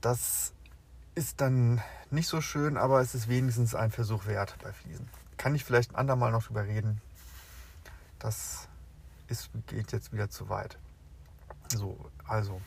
Das 0.00 0.52
ist 1.16 1.40
dann 1.40 1.82
nicht 2.12 2.28
so 2.28 2.40
schön, 2.40 2.76
aber 2.76 3.00
es 3.00 3.16
ist 3.16 3.26
wenigstens 3.28 3.74
ein 3.74 3.90
Versuch 3.90 4.26
wert 4.26 4.54
bei 4.62 4.72
Fliesen. 4.72 5.08
Kann 5.38 5.56
ich 5.56 5.64
vielleicht 5.64 5.90
ein 5.90 5.96
andermal 5.96 6.30
noch 6.30 6.44
drüber 6.44 6.62
reden. 6.62 7.00
Das 8.20 8.68
ist, 9.28 9.50
geht 9.66 9.92
jetzt 9.92 10.12
wieder 10.12 10.30
zu 10.30 10.48
weit. 10.48 10.78
So, 11.68 11.98
also 12.26 12.60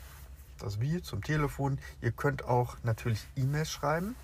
das 0.60 0.80
Wie 0.80 1.01
zum 1.01 1.24
Telefon. 1.24 1.80
Ihr 2.01 2.12
könnt 2.12 2.44
auch 2.44 2.78
natürlich 2.84 3.28
E-Mails 3.36 3.72
schreiben. 3.72 4.16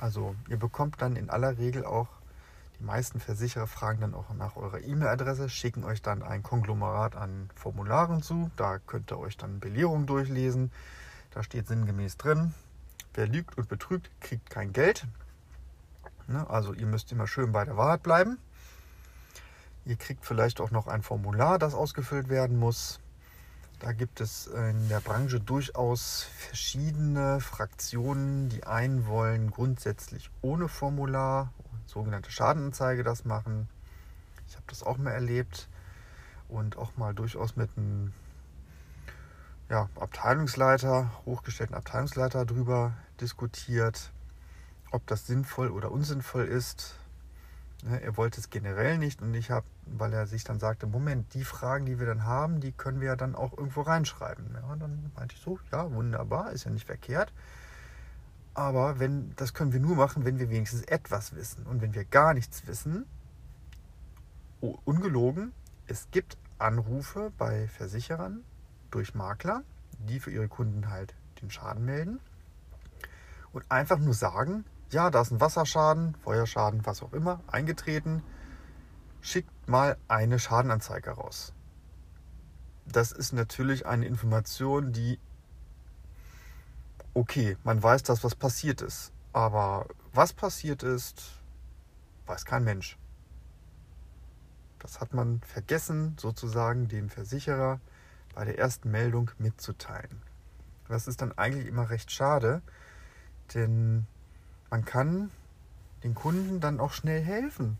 Also 0.00 0.36
ihr 0.48 0.58
bekommt 0.58 1.00
dann 1.00 1.16
in 1.16 1.30
aller 1.30 1.56
Regel 1.58 1.84
auch, 1.84 2.08
die 2.78 2.84
meisten 2.84 3.20
Versicherer 3.20 3.66
fragen 3.66 4.00
dann 4.00 4.14
auch 4.14 4.34
nach 4.34 4.56
eurer 4.56 4.80
E-Mail-Adresse, 4.80 5.48
schicken 5.48 5.84
euch 5.84 6.02
dann 6.02 6.22
ein 6.22 6.42
Konglomerat 6.42 7.14
an 7.14 7.48
Formularen 7.54 8.22
zu. 8.22 8.50
Da 8.56 8.78
könnt 8.80 9.12
ihr 9.12 9.18
euch 9.18 9.36
dann 9.36 9.60
Belehrung 9.60 10.06
durchlesen. 10.06 10.72
Da 11.30 11.42
steht 11.42 11.68
sinngemäß 11.68 12.16
drin, 12.16 12.52
wer 13.14 13.26
lügt 13.26 13.56
und 13.56 13.68
betrügt, 13.68 14.10
kriegt 14.20 14.50
kein 14.50 14.72
Geld. 14.72 15.06
Ne, 16.26 16.48
also 16.50 16.72
ihr 16.74 16.86
müsst 16.86 17.12
immer 17.12 17.26
schön 17.26 17.52
bei 17.52 17.64
der 17.64 17.76
Wahrheit 17.76 18.02
bleiben. 18.02 18.38
Ihr 19.84 19.96
kriegt 19.96 20.24
vielleicht 20.24 20.60
auch 20.60 20.70
noch 20.70 20.86
ein 20.86 21.02
Formular, 21.02 21.58
das 21.58 21.74
ausgefüllt 21.74 22.28
werden 22.28 22.58
muss. 22.58 23.00
Da 23.80 23.92
gibt 23.92 24.20
es 24.20 24.46
in 24.46 24.88
der 24.88 25.00
Branche 25.00 25.40
durchaus 25.40 26.28
verschiedene 26.38 27.40
Fraktionen. 27.40 28.48
Die 28.48 28.62
einen 28.62 29.06
wollen 29.06 29.50
grundsätzlich 29.50 30.30
ohne 30.40 30.68
Formular, 30.68 31.52
sogenannte 31.86 32.30
Schadenanzeige, 32.30 33.02
das 33.02 33.24
machen. 33.24 33.68
Ich 34.46 34.54
habe 34.54 34.66
das 34.68 34.84
auch 34.84 34.98
mal 34.98 35.10
erlebt 35.10 35.68
und 36.48 36.76
auch 36.76 36.96
mal 36.96 37.12
durchaus 37.12 37.56
mit 37.56 37.70
einem 37.76 38.12
ja, 39.68 39.88
Abteilungsleiter, 39.98 41.10
hochgestellten 41.26 41.74
Abteilungsleiter 41.74 42.44
darüber 42.44 42.92
diskutiert, 43.20 44.12
ob 44.92 45.06
das 45.08 45.26
sinnvoll 45.26 45.70
oder 45.70 45.90
unsinnvoll 45.90 46.44
ist. 46.44 46.94
Ne, 47.82 48.00
er 48.00 48.16
wollte 48.16 48.40
es 48.40 48.48
generell 48.48 48.96
nicht 48.96 49.22
und 49.22 49.34
ich 49.34 49.50
habe, 49.50 49.66
weil 49.86 50.12
er 50.12 50.28
sich 50.28 50.44
dann 50.44 50.60
sagte, 50.60 50.86
Moment, 50.86 51.34
die 51.34 51.42
Fragen, 51.42 51.84
die 51.84 51.98
wir 51.98 52.06
dann 52.06 52.24
haben, 52.24 52.60
die 52.60 52.70
können 52.70 53.00
wir 53.00 53.08
ja 53.08 53.16
dann 53.16 53.34
auch 53.34 53.56
irgendwo 53.58 53.80
reinschreiben. 53.80 54.54
Ja, 54.54 54.76
dann 54.76 55.10
meinte 55.16 55.34
ich 55.34 55.42
so, 55.42 55.58
ja, 55.72 55.92
wunderbar, 55.92 56.52
ist 56.52 56.64
ja 56.64 56.70
nicht 56.70 56.86
verkehrt. 56.86 57.32
Aber 58.54 59.00
wenn, 59.00 59.34
das 59.34 59.52
können 59.52 59.72
wir 59.72 59.80
nur 59.80 59.96
machen, 59.96 60.24
wenn 60.24 60.38
wir 60.38 60.48
wenigstens 60.48 60.82
etwas 60.82 61.34
wissen. 61.34 61.66
Und 61.66 61.80
wenn 61.80 61.94
wir 61.94 62.04
gar 62.04 62.34
nichts 62.34 62.66
wissen, 62.68 63.04
ungelogen, 64.60 65.52
es 65.88 66.08
gibt 66.12 66.36
Anrufe 66.58 67.32
bei 67.36 67.66
Versicherern 67.66 68.44
durch 68.92 69.14
Makler, 69.14 69.64
die 69.98 70.20
für 70.20 70.30
ihre 70.30 70.46
Kunden 70.46 70.88
halt 70.88 71.14
den 71.40 71.50
Schaden 71.50 71.84
melden 71.84 72.20
und 73.52 73.68
einfach 73.70 73.98
nur 73.98 74.14
sagen, 74.14 74.64
ja, 74.92 75.10
da 75.10 75.22
ist 75.22 75.30
ein 75.30 75.40
Wasserschaden, 75.40 76.14
Feuerschaden, 76.16 76.84
was 76.86 77.02
auch 77.02 77.12
immer, 77.12 77.40
eingetreten. 77.46 78.22
Schickt 79.20 79.68
mal 79.68 79.96
eine 80.08 80.38
Schadenanzeige 80.38 81.10
raus. 81.10 81.54
Das 82.86 83.12
ist 83.12 83.32
natürlich 83.32 83.86
eine 83.86 84.06
Information, 84.06 84.92
die, 84.92 85.18
okay, 87.14 87.56
man 87.64 87.82
weiß, 87.82 88.02
dass 88.02 88.22
was 88.22 88.34
passiert 88.34 88.82
ist. 88.82 89.12
Aber 89.32 89.86
was 90.12 90.32
passiert 90.32 90.82
ist, 90.82 91.22
weiß 92.26 92.44
kein 92.44 92.64
Mensch. 92.64 92.98
Das 94.78 95.00
hat 95.00 95.14
man 95.14 95.40
vergessen, 95.40 96.16
sozusagen 96.18 96.88
dem 96.88 97.08
Versicherer 97.08 97.80
bei 98.34 98.44
der 98.44 98.58
ersten 98.58 98.90
Meldung 98.90 99.30
mitzuteilen. 99.38 100.22
Das 100.88 101.06
ist 101.06 101.22
dann 101.22 101.32
eigentlich 101.38 101.66
immer 101.66 101.88
recht 101.88 102.10
schade, 102.10 102.60
denn 103.54 104.06
man 104.72 104.86
kann 104.86 105.30
den 106.02 106.14
Kunden 106.14 106.58
dann 106.58 106.80
auch 106.80 106.92
schnell 106.92 107.20
helfen. 107.20 107.76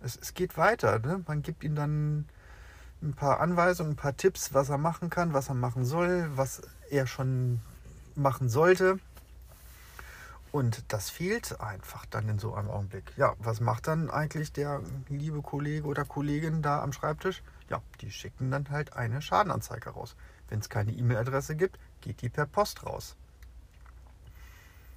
Es, 0.00 0.16
es 0.16 0.32
geht 0.32 0.56
weiter. 0.56 0.98
Ne? 0.98 1.22
Man 1.26 1.42
gibt 1.42 1.62
ihm 1.62 1.74
dann 1.74 2.26
ein 3.02 3.12
paar 3.12 3.40
Anweisungen, 3.40 3.92
ein 3.92 3.96
paar 3.96 4.16
Tipps, 4.16 4.54
was 4.54 4.70
er 4.70 4.78
machen 4.78 5.10
kann, 5.10 5.34
was 5.34 5.50
er 5.50 5.54
machen 5.54 5.84
soll, 5.84 6.30
was 6.34 6.62
er 6.88 7.06
schon 7.06 7.60
machen 8.14 8.48
sollte. 8.48 8.98
Und 10.52 10.84
das 10.88 11.10
fehlt 11.10 11.60
einfach 11.60 12.06
dann 12.06 12.30
in 12.30 12.38
so 12.38 12.54
einem 12.54 12.70
Augenblick. 12.70 13.12
Ja, 13.18 13.34
was 13.38 13.60
macht 13.60 13.86
dann 13.86 14.08
eigentlich 14.08 14.52
der 14.52 14.80
liebe 15.10 15.42
Kollege 15.42 15.86
oder 15.86 16.06
Kollegin 16.06 16.62
da 16.62 16.82
am 16.82 16.94
Schreibtisch? 16.94 17.42
Ja, 17.68 17.82
die 18.00 18.10
schicken 18.10 18.50
dann 18.50 18.70
halt 18.70 18.94
eine 18.94 19.20
Schadenanzeige 19.20 19.90
raus. 19.90 20.16
Wenn 20.48 20.60
es 20.60 20.70
keine 20.70 20.92
E-Mail-Adresse 20.92 21.56
gibt, 21.56 21.78
geht 22.00 22.22
die 22.22 22.30
per 22.30 22.46
Post 22.46 22.86
raus. 22.86 23.16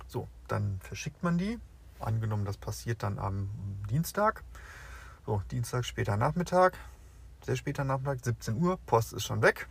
So, 0.09 0.27
dann 0.47 0.79
verschickt 0.81 1.21
man 1.23 1.37
die. 1.37 1.59
Angenommen, 1.99 2.43
das 2.43 2.57
passiert 2.57 3.03
dann 3.03 3.19
am 3.19 3.49
Dienstag. 3.89 4.43
So, 5.25 5.43
Dienstag 5.51 5.85
später 5.85 6.17
Nachmittag, 6.17 6.77
sehr 7.45 7.55
später 7.55 7.83
Nachmittag, 7.83 8.23
17 8.23 8.59
Uhr, 8.59 8.79
Post 8.87 9.13
ist 9.13 9.23
schon 9.23 9.43
weg. 9.43 9.67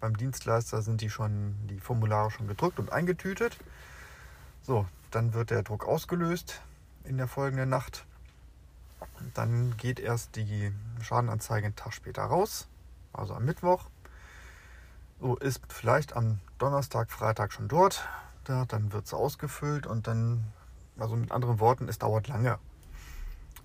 Beim 0.00 0.16
Dienstleister 0.16 0.80
sind 0.80 1.02
die 1.02 1.10
schon 1.10 1.54
die 1.68 1.80
Formulare 1.80 2.30
schon 2.30 2.48
gedrückt 2.48 2.78
und 2.78 2.90
eingetütet. 2.92 3.58
So, 4.62 4.86
dann 5.10 5.34
wird 5.34 5.50
der 5.50 5.62
Druck 5.62 5.86
ausgelöst 5.86 6.62
in 7.04 7.18
der 7.18 7.28
folgenden 7.28 7.68
Nacht. 7.68 8.06
Dann 9.34 9.76
geht 9.76 10.00
erst 10.00 10.36
die 10.36 10.72
Schadenanzeige 11.02 11.66
einen 11.66 11.76
Tag 11.76 11.92
später 11.92 12.22
raus, 12.22 12.68
also 13.12 13.34
am 13.34 13.44
Mittwoch. 13.44 13.84
So 15.20 15.36
ist 15.36 15.60
vielleicht 15.68 16.16
am 16.16 16.40
Donnerstag, 16.58 17.10
Freitag 17.10 17.52
schon 17.52 17.68
dort 17.68 18.08
da, 18.48 18.64
dann 18.64 18.92
wird 18.92 19.06
es 19.06 19.14
ausgefüllt 19.14 19.86
und 19.86 20.06
dann, 20.06 20.44
also 20.98 21.16
mit 21.16 21.32
anderen 21.32 21.60
Worten, 21.60 21.88
es 21.88 21.98
dauert 21.98 22.28
lange. 22.28 22.58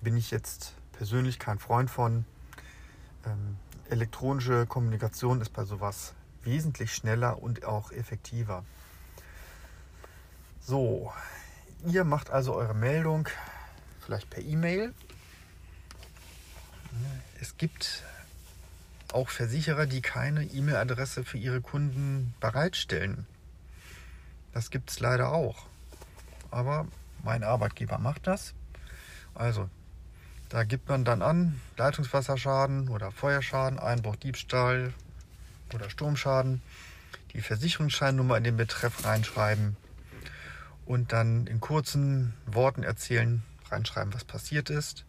Bin 0.01 0.17
ich 0.17 0.31
jetzt 0.31 0.73
persönlich 0.91 1.39
kein 1.39 1.59
Freund 1.59 1.89
von. 1.89 2.25
Ähm, 3.25 3.57
elektronische 3.89 4.65
Kommunikation 4.65 5.41
ist 5.41 5.51
bei 5.53 5.63
sowas 5.63 6.13
wesentlich 6.43 6.93
schneller 6.93 7.41
und 7.41 7.65
auch 7.65 7.91
effektiver. 7.91 8.65
So, 10.59 11.11
ihr 11.85 12.03
macht 12.03 12.29
also 12.29 12.53
eure 12.53 12.73
Meldung 12.73 13.29
vielleicht 14.01 14.29
per 14.29 14.41
E-Mail. 14.43 14.93
Es 17.39 17.57
gibt 17.57 18.03
auch 19.11 19.29
Versicherer, 19.29 19.85
die 19.85 20.01
keine 20.01 20.43
E-Mail-Adresse 20.43 21.23
für 21.23 21.37
ihre 21.37 21.61
Kunden 21.61 22.33
bereitstellen. 22.39 23.27
Das 24.53 24.69
gibt 24.69 24.91
es 24.91 24.99
leider 24.99 25.31
auch. 25.31 25.65
Aber 26.51 26.87
mein 27.23 27.43
Arbeitgeber 27.43 27.97
macht 27.97 28.27
das. 28.27 28.53
Also, 29.33 29.69
da 30.49 30.63
gibt 30.63 30.87
man 30.87 31.03
dann 31.03 31.23
an, 31.23 31.59
Leitungswasserschaden 31.77 32.89
oder 32.89 33.11
Feuerschaden, 33.11 33.79
Einbruch, 33.79 34.15
Diebstahl 34.17 34.93
oder 35.73 35.89
Sturmschaden, 35.89 36.61
die 37.33 37.41
Versicherungsscheinnummer 37.41 38.37
in 38.37 38.43
den 38.43 38.57
Betreff 38.57 39.03
reinschreiben 39.03 39.75
und 40.85 41.11
dann 41.11 41.47
in 41.47 41.59
kurzen 41.59 42.33
Worten 42.45 42.83
erzählen, 42.83 43.41
reinschreiben, 43.71 44.13
was 44.13 44.25
passiert 44.25 44.69
ist, 44.69 45.05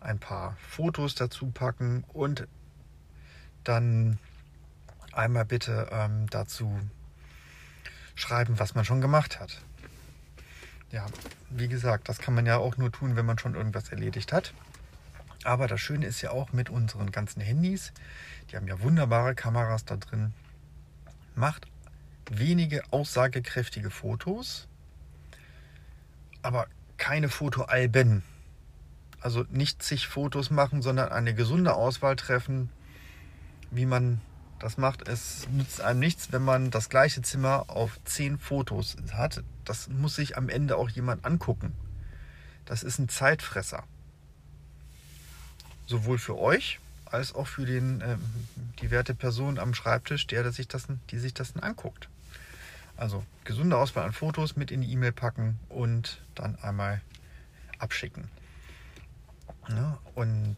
ein 0.00 0.18
paar 0.18 0.56
Fotos 0.68 1.14
dazu 1.14 1.46
packen 1.46 2.04
und 2.12 2.46
dann 3.64 4.18
einmal 5.12 5.46
bitte 5.46 5.88
ähm, 5.90 6.28
dazu 6.28 6.78
schreiben, 8.16 8.58
was 8.58 8.74
man 8.74 8.84
schon 8.84 9.00
gemacht 9.00 9.38
hat. 9.38 9.62
Ja, 10.90 11.06
wie 11.50 11.68
gesagt, 11.68 12.08
das 12.08 12.18
kann 12.18 12.34
man 12.34 12.46
ja 12.46 12.58
auch 12.58 12.76
nur 12.76 12.90
tun, 12.90 13.14
wenn 13.14 13.26
man 13.26 13.38
schon 13.38 13.54
irgendwas 13.54 13.90
erledigt 13.90 14.32
hat. 14.32 14.52
Aber 15.44 15.68
das 15.68 15.80
Schöne 15.80 16.06
ist 16.06 16.22
ja 16.22 16.30
auch 16.30 16.52
mit 16.52 16.70
unseren 16.70 17.12
ganzen 17.12 17.40
Handys, 17.40 17.92
die 18.50 18.56
haben 18.56 18.66
ja 18.66 18.80
wunderbare 18.80 19.34
Kameras 19.34 19.84
da 19.84 19.96
drin, 19.96 20.32
macht 21.36 21.68
wenige 22.30 22.82
aussagekräftige 22.90 23.90
Fotos, 23.90 24.66
aber 26.42 26.66
keine 26.96 27.28
Fotoalben. 27.28 28.22
Also 29.20 29.44
nicht 29.50 29.82
zig 29.82 30.08
Fotos 30.08 30.50
machen, 30.50 30.82
sondern 30.82 31.10
eine 31.10 31.34
gesunde 31.34 31.74
Auswahl 31.74 32.16
treffen, 32.16 32.70
wie 33.70 33.86
man 33.86 34.20
das 34.58 34.78
macht. 34.78 35.06
Es 35.08 35.48
nützt 35.50 35.80
einem 35.80 36.00
nichts, 36.00 36.32
wenn 36.32 36.42
man 36.42 36.70
das 36.70 36.88
gleiche 36.88 37.22
Zimmer 37.22 37.64
auf 37.68 37.98
zehn 38.04 38.38
Fotos 38.38 38.96
hat. 39.12 39.42
Das 39.64 39.88
muss 39.88 40.16
sich 40.16 40.36
am 40.36 40.48
Ende 40.48 40.76
auch 40.76 40.88
jemand 40.88 41.24
angucken. 41.24 41.72
Das 42.64 42.82
ist 42.82 42.98
ein 42.98 43.08
Zeitfresser. 43.08 43.84
Sowohl 45.86 46.18
für 46.18 46.36
euch 46.36 46.80
als 47.04 47.34
auch 47.34 47.46
für 47.46 47.64
den, 47.64 48.00
äh, 48.00 48.16
die 48.80 48.90
werte 48.90 49.14
Person 49.14 49.58
am 49.58 49.74
Schreibtisch, 49.74 50.26
der, 50.26 50.42
der 50.42 50.52
sich 50.52 50.68
das, 50.68 50.86
die 51.10 51.18
sich 51.18 51.34
das 51.34 51.56
anguckt. 51.56 52.08
Also 52.96 53.24
gesunde 53.44 53.76
Auswahl 53.76 54.04
an 54.04 54.12
Fotos 54.12 54.56
mit 54.56 54.70
in 54.70 54.80
die 54.80 54.90
E-Mail 54.90 55.12
packen 55.12 55.58
und 55.68 56.22
dann 56.34 56.56
einmal 56.56 57.02
abschicken. 57.78 58.28
Ja, 59.68 59.98
und 60.14 60.56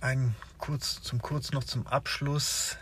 ein 0.00 0.34
kurz 0.58 1.02
zum 1.02 1.20
kurz 1.20 1.52
noch 1.52 1.64
zum 1.64 1.86
Abschluss 1.86 2.76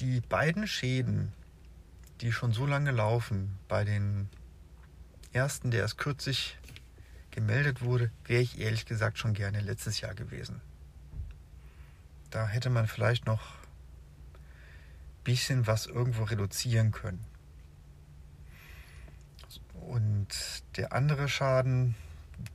die 0.00 0.20
beiden 0.20 0.66
Schäden, 0.66 1.32
die 2.20 2.32
schon 2.32 2.52
so 2.52 2.66
lange 2.66 2.90
laufen, 2.90 3.58
bei 3.68 3.84
den 3.84 4.28
ersten, 5.32 5.70
der 5.70 5.80
erst 5.80 5.98
kürzlich 5.98 6.58
gemeldet 7.30 7.82
wurde, 7.82 8.10
wäre 8.24 8.42
ich 8.42 8.60
ehrlich 8.60 8.86
gesagt 8.86 9.18
schon 9.18 9.34
gerne 9.34 9.60
letztes 9.60 10.00
Jahr 10.00 10.14
gewesen. 10.14 10.60
Da 12.30 12.46
hätte 12.46 12.70
man 12.70 12.86
vielleicht 12.86 13.26
noch 13.26 13.42
ein 13.42 15.24
bisschen 15.24 15.66
was 15.66 15.86
irgendwo 15.86 16.24
reduzieren 16.24 16.90
können. 16.90 17.24
Und 19.74 20.28
der 20.76 20.92
andere 20.92 21.28
Schaden, 21.28 21.94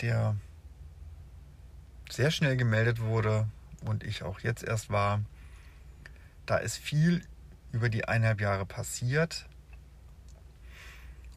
der 0.02 0.36
sehr 2.12 2.32
schnell 2.32 2.58
gemeldet 2.58 3.02
wurde 3.02 3.48
und 3.86 4.04
ich 4.04 4.24
auch 4.24 4.40
jetzt 4.40 4.64
erst 4.64 4.90
war, 4.90 5.22
da 6.46 6.58
ist 6.58 6.78
viel 6.78 7.24
über 7.72 7.90
die 7.90 8.06
eineinhalb 8.06 8.42
Jahre 8.42 8.66
passiert. 8.66 9.48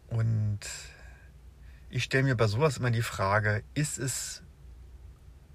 Und 0.08 0.60
ich 1.90 2.04
stelle 2.04 2.24
mir 2.24 2.36
bei 2.36 2.46
sowas 2.46 2.78
immer 2.78 2.90
die 2.90 3.02
Frage, 3.02 3.62
ist 3.74 3.98
es 3.98 4.42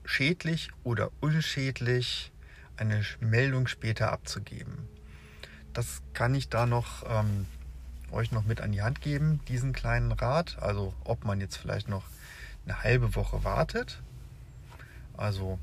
schädlich 0.06 0.70
oder 0.84 1.12
unschädlich, 1.20 2.32
eine 2.78 3.04
Meldung 3.20 3.68
später 3.68 4.12
abzugeben? 4.12 4.88
Das 5.74 6.02
kann 6.14 6.36
ich 6.36 6.50
da 6.50 6.66
noch 6.66 7.04
ähm, 7.08 7.48
euch 8.12 8.32
noch 8.32 8.46
mit 8.46 8.62
an 8.62 8.72
die 8.72 8.82
Hand 8.82 9.02
geben, 9.02 9.42
diesen 9.48 9.74
kleinen 9.74 10.12
Rat. 10.12 10.58
Also 10.62 10.94
ob 11.04 11.26
man 11.26 11.42
jetzt 11.42 11.58
vielleicht 11.58 11.90
noch 11.90 12.04
eine 12.66 12.84
halbe 12.84 13.16
Woche 13.16 13.44
wartet 13.44 14.02
also, 15.18 15.60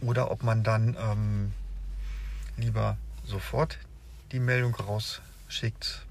oder 0.00 0.30
ob 0.30 0.42
man 0.42 0.62
dann 0.62 0.96
ähm, 0.98 1.52
lieber 2.56 2.96
sofort 3.24 3.78
die 4.32 4.40
Meldung 4.40 4.74
rausschickt. 4.74 6.06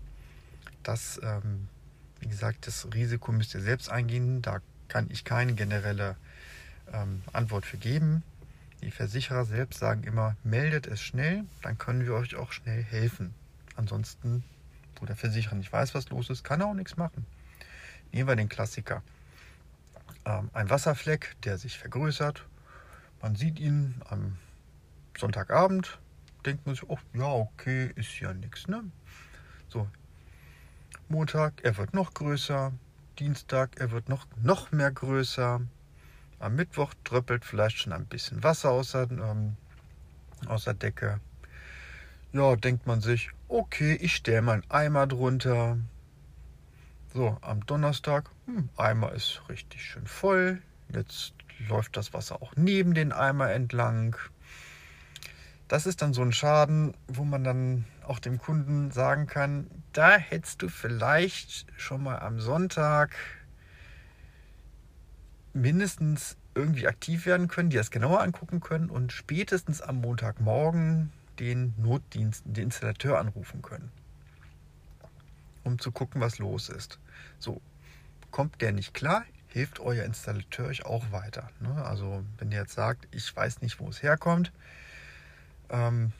Das, 0.83 1.19
ähm, 1.23 1.67
wie 2.19 2.27
gesagt, 2.27 2.67
das 2.67 2.87
Risiko 2.93 3.31
müsst 3.31 3.53
ihr 3.55 3.61
selbst 3.61 3.89
eingehen. 3.89 4.41
Da 4.41 4.59
kann 4.87 5.09
ich 5.09 5.25
keine 5.25 5.53
generelle 5.53 6.15
ähm, 6.93 7.23
Antwort 7.33 7.65
für 7.65 7.77
geben. 7.77 8.23
Die 8.81 8.91
Versicherer 8.91 9.45
selbst 9.45 9.79
sagen 9.79 10.03
immer, 10.03 10.35
meldet 10.43 10.85
es 10.85 11.01
schnell, 11.01 11.43
dann 11.63 11.77
können 11.77 12.05
wir 12.05 12.13
euch 12.13 12.35
auch 12.35 12.51
schnell 12.51 12.83
helfen. 12.83 13.33
Ansonsten, 13.75 14.43
wo 14.99 15.05
der 15.05 15.15
Versicherer 15.15 15.55
nicht 15.55 15.73
weiß, 15.73 15.95
was 15.95 16.09
los 16.09 16.29
ist, 16.29 16.43
kann 16.43 16.61
er 16.61 16.67
auch 16.67 16.73
nichts 16.75 16.95
machen. 16.95 17.25
Nehmen 18.11 18.29
wir 18.29 18.35
den 18.35 18.49
Klassiker 18.49 19.01
ein 20.25 20.69
Wasserfleck, 20.69 21.35
der 21.43 21.57
sich 21.57 21.77
vergrößert. 21.77 22.45
Man 23.21 23.35
sieht 23.35 23.59
ihn 23.59 24.01
am 24.09 24.37
Sonntagabend, 25.17 25.99
denkt 26.45 26.65
man 26.65 26.75
sich, 26.75 26.89
oh 26.89 26.99
ja, 27.13 27.31
okay, 27.31 27.91
ist 27.95 28.19
ja 28.19 28.33
nichts. 28.33 28.67
Ne? 28.67 28.83
So, 29.69 29.87
Montag, 31.07 31.53
er 31.63 31.77
wird 31.77 31.93
noch 31.93 32.13
größer. 32.13 32.71
Dienstag, 33.19 33.79
er 33.79 33.91
wird 33.91 34.09
noch, 34.09 34.27
noch 34.41 34.71
mehr 34.71 34.91
größer. 34.91 35.61
Am 36.39 36.55
Mittwoch 36.55 36.93
tröppelt 37.03 37.45
vielleicht 37.45 37.77
schon 37.77 37.93
ein 37.93 38.05
bisschen 38.05 38.43
Wasser 38.43 38.71
aus 38.71 38.91
der, 38.91 39.09
ähm, 39.11 39.55
aus 40.47 40.65
der 40.65 40.73
Decke. 40.73 41.19
Ja, 42.33 42.55
denkt 42.55 42.85
man 42.87 42.99
sich, 42.99 43.29
okay, 43.47 43.93
ich 44.01 44.15
stelle 44.15 44.41
meinen 44.41 44.69
Eimer 44.69 45.07
drunter. 45.07 45.77
So, 47.15 47.37
am 47.39 47.65
Donnerstag, 47.65 48.29
hm, 48.45 48.67
Eimer 48.75 49.13
ist 49.13 49.41
richtig 49.47 49.81
schön 49.81 50.05
voll. 50.05 50.61
Jetzt 50.93 51.33
läuft 51.69 51.95
das 51.95 52.13
Wasser 52.13 52.41
auch 52.41 52.51
neben 52.57 52.93
den 52.93 53.13
Eimer 53.13 53.53
entlang. 53.53 54.17
Das 55.69 55.85
ist 55.85 56.01
dann 56.01 56.13
so 56.13 56.23
ein 56.23 56.33
Schaden, 56.33 56.93
wo 57.07 57.23
man 57.23 57.45
dann 57.45 57.85
auch 58.05 58.19
dem 58.19 58.37
Kunden 58.37 58.91
sagen 58.91 59.27
kann, 59.27 59.67
da 59.93 60.17
hättest 60.17 60.61
du 60.61 60.67
vielleicht 60.67 61.67
schon 61.77 62.03
mal 62.03 62.19
am 62.19 62.41
Sonntag 62.41 63.15
mindestens 65.53 66.35
irgendwie 66.53 66.85
aktiv 66.85 67.25
werden 67.25 67.47
können, 67.47 67.69
die 67.69 67.77
das 67.77 67.91
genauer 67.91 68.23
angucken 68.23 68.59
können 68.59 68.89
und 68.89 69.13
spätestens 69.13 69.81
am 69.81 70.01
Montagmorgen 70.01 71.13
den 71.39 71.75
Notdienst, 71.77 72.43
den 72.45 72.65
Installateur 72.65 73.19
anrufen 73.19 73.61
können 73.61 73.89
um 75.65 75.79
zu 75.79 75.91
gucken, 75.91 76.21
was 76.21 76.39
los 76.39 76.69
ist. 76.69 76.99
So, 77.39 77.61
kommt 78.31 78.61
der 78.61 78.71
nicht 78.71 78.93
klar, 78.93 79.23
hilft 79.47 79.79
euer 79.79 80.03
Installateur 80.03 80.67
euch 80.67 80.85
auch 80.85 81.11
weiter. 81.11 81.49
Ne? 81.61 81.85
Also 81.85 82.23
wenn 82.37 82.51
ihr 82.51 82.59
jetzt 82.59 82.73
sagt, 82.73 83.07
ich 83.11 83.33
weiß 83.33 83.61
nicht, 83.61 83.79
wo 83.79 83.87
es 83.87 84.03
herkommt, 84.03 84.51
ähm, 85.69 86.11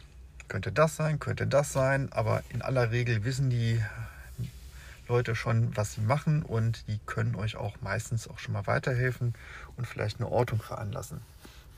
könnte 0.47 0.71
das 0.71 0.95
sein, 0.95 1.19
könnte 1.19 1.47
das 1.47 1.73
sein, 1.73 2.12
aber 2.13 2.43
in 2.49 2.62
aller 2.62 2.91
Regel 2.91 3.25
wissen 3.25 3.49
die 3.49 3.81
Leute 5.08 5.36
schon, 5.36 5.75
was 5.75 5.93
sie 5.93 6.01
machen 6.01 6.43
und 6.43 6.88
die 6.88 6.99
können 7.05 7.36
euch 7.36 7.58
auch 7.58 7.75
meistens 7.81 8.27
auch 8.27 8.39
schon 8.39 8.53
mal 8.53 8.65
weiterhelfen 8.67 9.34
und 9.75 9.86
vielleicht 9.86 10.19
eine 10.19 10.29
Ortung 10.29 10.62
veranlassen. 10.62 11.19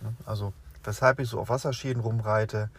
Ne? 0.01 0.13
Also 0.25 0.53
weshalb 0.84 1.19
ich 1.19 1.27
so 1.27 1.39
auf 1.39 1.49
Wasserschäden 1.49 2.01
rumreite, 2.01 2.69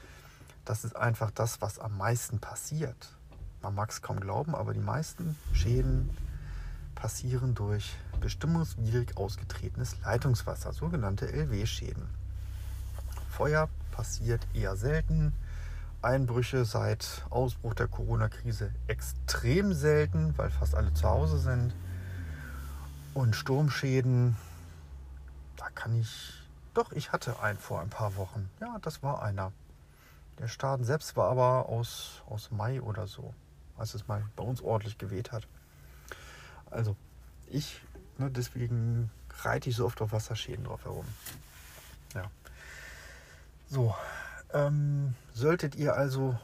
das 0.65 0.85
ist 0.85 0.97
einfach 0.97 1.31
das, 1.31 1.61
was 1.61 1.79
am 1.79 1.97
meisten 1.97 2.39
passiert. 2.39 3.15
Man 3.61 3.75
mag 3.75 3.91
es 3.91 4.03
kaum 4.03 4.21
glauben, 4.21 4.55
aber 4.55 4.73
die 4.73 4.81
meisten 4.81 5.37
Schäden 5.53 6.11
passieren 6.99 7.55
durch 7.55 7.95
bestimmungswidrig 8.21 9.17
ausgetretenes 9.17 10.01
Leitungswasser, 10.01 10.73
sogenannte 10.73 11.33
LW-Schäden. 11.33 12.09
Feuer 13.31 13.69
passiert 13.93 14.45
eher 14.53 14.75
selten. 14.75 15.33
Einbrüche 16.03 16.65
seit 16.65 17.25
Ausbruch 17.31 17.75
der 17.75 17.87
Corona-Krise 17.87 18.73
extrem 18.89 19.73
selten, 19.75 20.37
weil 20.37 20.51
fast 20.51 20.75
alle 20.75 20.93
zu 20.93 21.09
Hause 21.09 21.39
sind. 21.39 21.73
Und 23.15 23.37
Sturmschäden, 23.37 24.37
da 25.57 25.71
kann 25.71 25.95
ich. 26.01 26.33
Doch, 26.75 26.91
ich 26.91 27.13
hatte 27.13 27.41
einen 27.41 27.59
vor 27.59 27.81
ein 27.81 27.91
paar 27.91 28.17
Wochen. 28.17 28.51
Ja, 28.61 28.77
das 28.83 29.05
war 29.05 29.23
einer. 29.23 29.53
Der 30.41 30.49
Schaden 30.49 30.85
selbst 30.85 31.17
war 31.17 31.31
aber 31.31 31.69
aus, 31.69 32.23
aus 32.27 32.51
Mai 32.51 32.83
oder 32.83 33.07
so. 33.07 33.35
als 33.77 33.95
es 33.95 34.09
mal 34.09 34.25
bei 34.35 34.43
uns 34.43 34.61
ordentlich 34.61 34.99
geweht 34.99 35.31
hat. 35.31 35.47
Also 36.71 36.97
ich, 37.47 37.81
ne, 38.19 38.31
deswegen 38.31 39.11
reite 39.43 39.71
ich 39.71 39.77
so 39.77 39.87
oft 39.87 40.01
auf 40.01 40.13
Wasserschäden 40.13 40.65
drauf 40.65 40.85
herum. 40.85 41.07
Ja. 42.15 42.25
So, 43.69 43.95
ähm, 44.53 45.15
solltet 45.35 45.77
ihr 45.77 45.95
also 45.95 46.39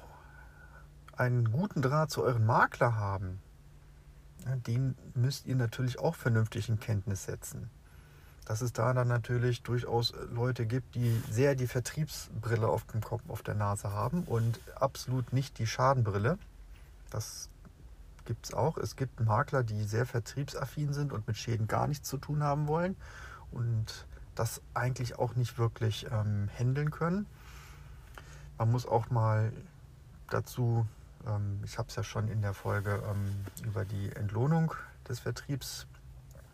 einen 1.17 1.51
guten 1.51 1.81
Draht 1.83 2.11
zu 2.11 2.23
euren 2.23 2.45
Makler 2.45 2.97
haben, 2.97 3.41
den 4.67 4.97
müsst 5.15 5.47
ihr 5.47 5.57
natürlich 5.57 5.99
auch 5.99 6.15
vernünftig 6.15 6.69
in 6.69 6.79
Kenntnis 6.79 7.25
setzen. 7.25 7.71
Dass 8.45 8.61
es 8.61 8.75
da 8.75 8.93
dann 8.93 9.09
natürlich 9.09 9.63
durchaus 9.63 10.13
Leute 10.31 10.67
gibt, 10.67 10.97
die 10.97 11.23
sehr 11.31 11.55
die 11.55 11.67
Vertriebsbrille 11.67 12.69
auf 12.69 12.85
dem 12.85 13.01
Kopf, 13.01 13.23
auf 13.29 13.43
der 13.43 13.55
Nase 13.55 13.91
haben 13.91 14.25
und 14.25 14.61
absolut 14.75 15.33
nicht 15.33 15.59
die 15.59 15.67
Schadenbrille. 15.67 16.39
Das 17.09 17.49
gibt 18.25 18.47
es 18.47 18.55
auch. 18.55 18.79
Es 18.79 18.97
gibt 18.97 19.21
Makler, 19.21 19.63
die 19.63 19.85
sehr 19.85 20.07
vertriebsaffin 20.07 20.93
sind 20.93 21.13
und 21.13 21.27
mit 21.27 21.37
Schäden 21.37 21.67
gar 21.67 21.87
nichts 21.87 22.09
zu 22.09 22.19
tun 22.19 22.43
haben 22.43 22.69
wollen 22.69 22.97
und 23.51 24.07
das 24.35 24.61
eigentlich 24.75 25.19
auch 25.19 25.37
nicht 25.37 25.59
wirklich 25.59 26.07
ähm, 26.11 26.49
handeln 26.59 26.91
können. 26.91 27.27
Man 28.59 28.71
muss 28.71 28.87
auch 28.87 29.11
mal 29.11 29.53
dazu 30.31 30.87
ähm, 31.27 31.61
ich 31.65 31.79
habe 31.79 31.89
es 31.89 31.97
ja 31.97 32.03
schon 32.03 32.29
in 32.29 32.43
der 32.43 32.55
Folge 32.55 33.03
ähm, 33.09 33.45
über 33.65 33.85
die 33.85 34.11
Entlohnung 34.13 34.75
des 35.09 35.21
Vertriebs 35.21 35.87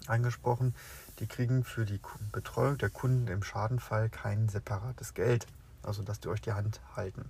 angesprochen. 0.07 0.75
Die 1.19 1.27
kriegen 1.27 1.65
für 1.65 1.85
die 1.85 2.01
Betreuung 2.33 2.79
der 2.79 2.91
Kunden 2.91 3.29
im 3.29 3.43
Schadenfall 3.43 4.09
kein 4.09 4.49
separates 4.49 5.15
Geld, 5.15 5.47
also 5.83 6.03
dass 6.03 6.21
die 6.21 6.29
euch 6.29 6.41
die 6.41 6.53
Hand 6.53 6.81
halten. 6.97 7.29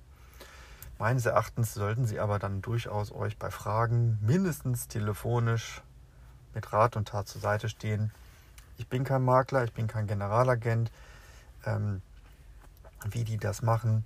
Meines 1.00 1.24
Erachtens 1.24 1.72
sollten 1.72 2.04
sie 2.04 2.20
aber 2.20 2.38
dann 2.38 2.60
durchaus 2.60 3.10
euch 3.10 3.38
bei 3.38 3.50
Fragen 3.50 4.18
mindestens 4.20 4.86
telefonisch 4.86 5.80
mit 6.52 6.74
Rat 6.74 6.94
und 6.94 7.08
Tat 7.08 7.26
zur 7.26 7.40
Seite 7.40 7.70
stehen. 7.70 8.12
Ich 8.76 8.86
bin 8.86 9.02
kein 9.04 9.22
Makler, 9.22 9.64
ich 9.64 9.72
bin 9.72 9.86
kein 9.86 10.06
Generalagent. 10.06 10.92
Ähm, 11.64 12.02
wie 13.10 13.24
die 13.24 13.38
das 13.38 13.62
machen, 13.62 14.04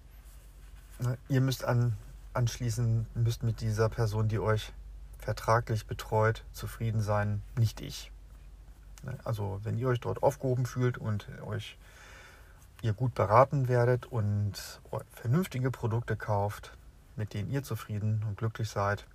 ne, 1.00 1.18
ihr 1.28 1.40
müsst 1.40 1.64
an 1.64 1.96
anschließend 2.32 3.16
müsst 3.16 3.42
mit 3.42 3.60
dieser 3.60 3.88
Person, 3.88 4.28
die 4.28 4.38
euch 4.38 4.72
vertraglich 5.18 5.88
betreut, 5.88 6.44
zufrieden 6.52 7.00
sein, 7.00 7.42
nicht 7.56 7.80
ich. 7.80 8.12
Ne, 9.02 9.18
also 9.24 9.60
wenn 9.64 9.78
ihr 9.78 9.88
euch 9.88 9.98
dort 9.98 10.22
aufgehoben 10.22 10.64
fühlt 10.64 10.96
und 10.96 11.26
euch 11.44 11.76
ihr 12.82 12.92
gut 12.92 13.16
beraten 13.16 13.66
werdet 13.66 14.06
und 14.06 14.80
vernünftige 15.14 15.72
Produkte 15.72 16.14
kauft, 16.14 16.76
mit 17.16 17.34
denen 17.34 17.50
ihr 17.50 17.62
zufrieden 17.62 18.24
und 18.26 18.36
glücklich 18.36 18.70
seid, 18.70 19.06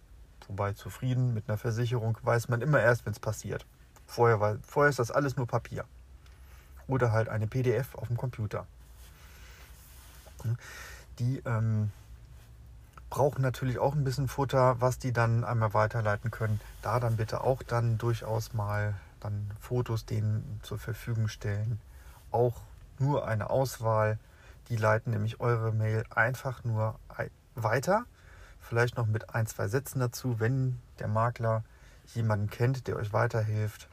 wobei 0.48 0.74
zufrieden 0.74 1.34
mit 1.34 1.48
einer 1.48 1.58
Versicherung 1.58 2.18
weiß 2.22 2.50
man 2.50 2.62
immer 2.62 2.80
erst, 2.80 3.06
wenn 3.06 3.14
es 3.14 3.20
passiert. 3.20 3.66
Vorher, 4.08 4.40
war, 4.40 4.58
vorher 4.64 4.90
ist 4.90 5.00
das 5.00 5.12
alles 5.12 5.36
nur 5.36 5.48
Papier. 5.48 5.86
Oder 6.88 7.12
halt 7.12 7.30
eine 7.30 7.48
PDF 7.48 7.94
auf 7.96 8.08
dem 8.08 8.18
Computer. 8.18 8.66
Hm, 10.42 10.58
die 11.20 11.42
ähm, 11.46 11.92
brauchen 13.10 13.42
natürlich 13.42 13.80
auch 13.80 13.94
ein 13.94 14.04
bisschen 14.04 14.28
Futter, 14.28 14.80
was 14.82 14.98
die 14.98 15.12
dann 15.12 15.44
einmal 15.44 15.74
weiterleiten 15.74 16.32
können. 16.32 16.60
Da 16.82 17.00
dann 17.00 17.18
bitte 17.18 17.42
auch 17.42 17.64
dann 17.64 17.98
durchaus 17.98 18.54
mal 18.54 18.96
dann 19.20 19.52
Fotos 19.60 20.06
denen 20.06 20.60
zur 20.64 20.80
Verfügung 20.80 21.28
stellen. 21.28 21.80
Auch 22.32 22.62
nur 23.00 23.28
eine 23.28 23.50
Auswahl. 23.50 24.18
Die 24.70 24.76
leiten 24.76 25.12
nämlich 25.12 25.40
eure 25.40 25.72
Mail 25.72 26.04
einfach 26.10 26.64
nur 26.64 27.00
weiter. 27.64 28.06
Vielleicht 28.60 28.98
noch 28.98 29.08
mit 29.08 29.34
ein, 29.34 29.48
zwei 29.48 29.68
Sätzen 29.68 30.00
dazu, 30.00 30.40
wenn 30.40 30.80
der 31.00 31.08
Makler 31.08 31.64
jemanden 32.14 32.50
kennt, 32.50 32.88
der 32.88 32.96
euch 32.98 33.14
weiterhilft. 33.14 33.88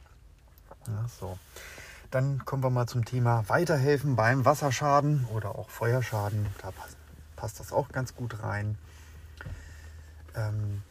Ja, 0.87 1.05
so. 1.07 1.37
Dann 2.11 2.45
kommen 2.45 2.63
wir 2.63 2.69
mal 2.69 2.87
zum 2.87 3.05
Thema 3.05 3.47
Weiterhelfen 3.49 4.15
beim 4.15 4.45
Wasserschaden 4.45 5.25
oder 5.33 5.55
auch 5.55 5.69
Feuerschaden. 5.69 6.45
Da 6.61 6.71
passt 7.35 7.59
das 7.59 7.71
auch 7.71 7.89
ganz 7.89 8.15
gut 8.15 8.41
rein 8.43 8.77
ähm, 10.37 10.83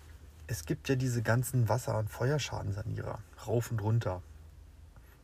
es 0.49 0.67
gibt 0.67 0.89
ja 0.89 0.97
diese 0.97 1.23
ganzen 1.23 1.69
Wasser- 1.69 1.99
und 1.99 2.11
Feuerschadensanierer, 2.11 3.19
rauf 3.47 3.71
und 3.71 3.81
runter. 3.81 4.23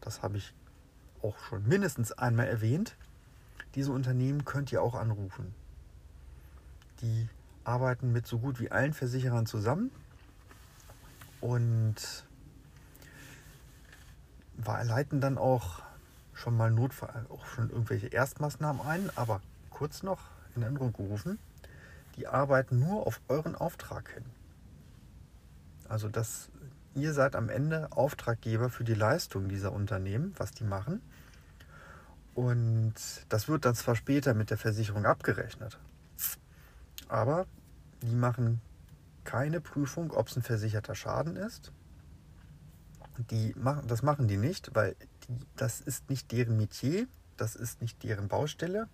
Das 0.01 0.23
habe 0.23 0.39
ich 0.39 0.55
auch 1.23 1.39
schon 1.39 1.67
mindestens 1.69 2.13
einmal 2.13 2.47
erwähnt. 2.47 2.97
Diese 3.75 3.93
Unternehmen 3.93 4.45
könnt 4.45 4.73
ihr 4.73 4.83
auch 4.83 4.95
anrufen. 4.95 5.55
Die 7.01 7.29
arbeiten 7.65 8.13
mit 8.13 8.27
so 8.27 8.39
gut 8.39 8.61
wie 8.61 8.71
allen 8.71 8.93
Versicherern 8.93 9.47
zusammen 9.47 9.91
und 11.41 11.95
leiten 14.65 15.21
dann 15.21 15.39
auch 15.39 15.83
schon 16.35 16.57
mal 16.57 16.71
Notfall, 16.71 17.27
auch 17.29 17.47
schon 17.47 17.71
irgendwelche 17.71 18.09
Erstmaßnahmen 18.09 18.83
ein, 18.87 19.11
aber 19.17 19.41
kurz 19.71 20.03
noch 20.03 20.21
in 20.55 20.63
Erinnerung 20.63 20.93
gerufen, 20.93 21.39
die 22.17 22.27
arbeiten 22.27 22.79
nur 22.79 23.07
auf 23.07 23.21
euren 23.29 23.55
Auftrag 23.55 24.11
hin. 24.11 24.25
Also 25.89 26.09
dass 26.09 26.49
ihr 26.95 27.13
seid 27.13 27.37
am 27.37 27.49
Ende 27.49 27.89
Auftraggeber 27.93 28.69
für 28.71 28.85
die 28.85 28.95
Leistung 28.95 29.49
dieser 29.49 29.73
Unternehmen, 29.73 30.35
was 30.37 30.53
die 30.53 30.65
machen. 30.65 31.01
Und 32.35 32.95
das 33.29 33.49
wird 33.49 33.65
dann 33.65 33.75
zwar 33.75 33.95
später 33.95 34.35
mit 34.35 34.51
der 34.51 34.59
Versicherung 34.59 35.05
abgerechnet, 35.05 35.79
aber 37.13 37.47
die 38.01 38.15
machen 38.15 38.63
keine 39.25 39.61
Prüfung, 39.61 40.11
ob 40.13 40.29
es 40.29 40.37
ein 40.37 40.43
versicherter 40.43 40.95
Schaden 40.95 41.37
ist. 41.37 41.71
Die 43.31 43.55
machen, 43.57 43.87
das 43.87 44.03
machen 44.03 44.29
die 44.29 44.39
nicht, 44.39 44.75
weil 44.75 44.97
die, 45.29 45.39
das 45.57 45.83
ist 45.83 46.09
nicht 46.09 46.33
deren 46.33 46.57
Metier, 46.57 47.07
das 47.37 47.55
ist 47.55 47.83
nicht 47.83 48.03
deren 48.03 48.29
Baustelle, 48.29 48.89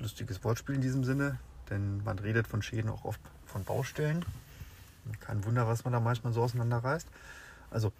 lustiges 0.00 0.42
Wortspiel 0.42 0.74
in 0.74 0.80
diesem 0.80 1.04
Sinne, 1.04 1.38
denn 1.70 2.02
man 2.02 2.18
redet 2.18 2.48
von 2.48 2.60
Schäden 2.60 2.90
auch 2.90 3.04
oft 3.04 3.20
von 3.46 3.62
Baustellen. 3.62 4.24
Kein 5.20 5.44
Wunder, 5.44 5.68
was 5.68 5.84
man 5.84 5.92
da 5.92 6.00
manchmal 6.00 6.32
so 6.32 6.42
auseinanderreißt. 6.42 7.06
Also, 7.70 7.92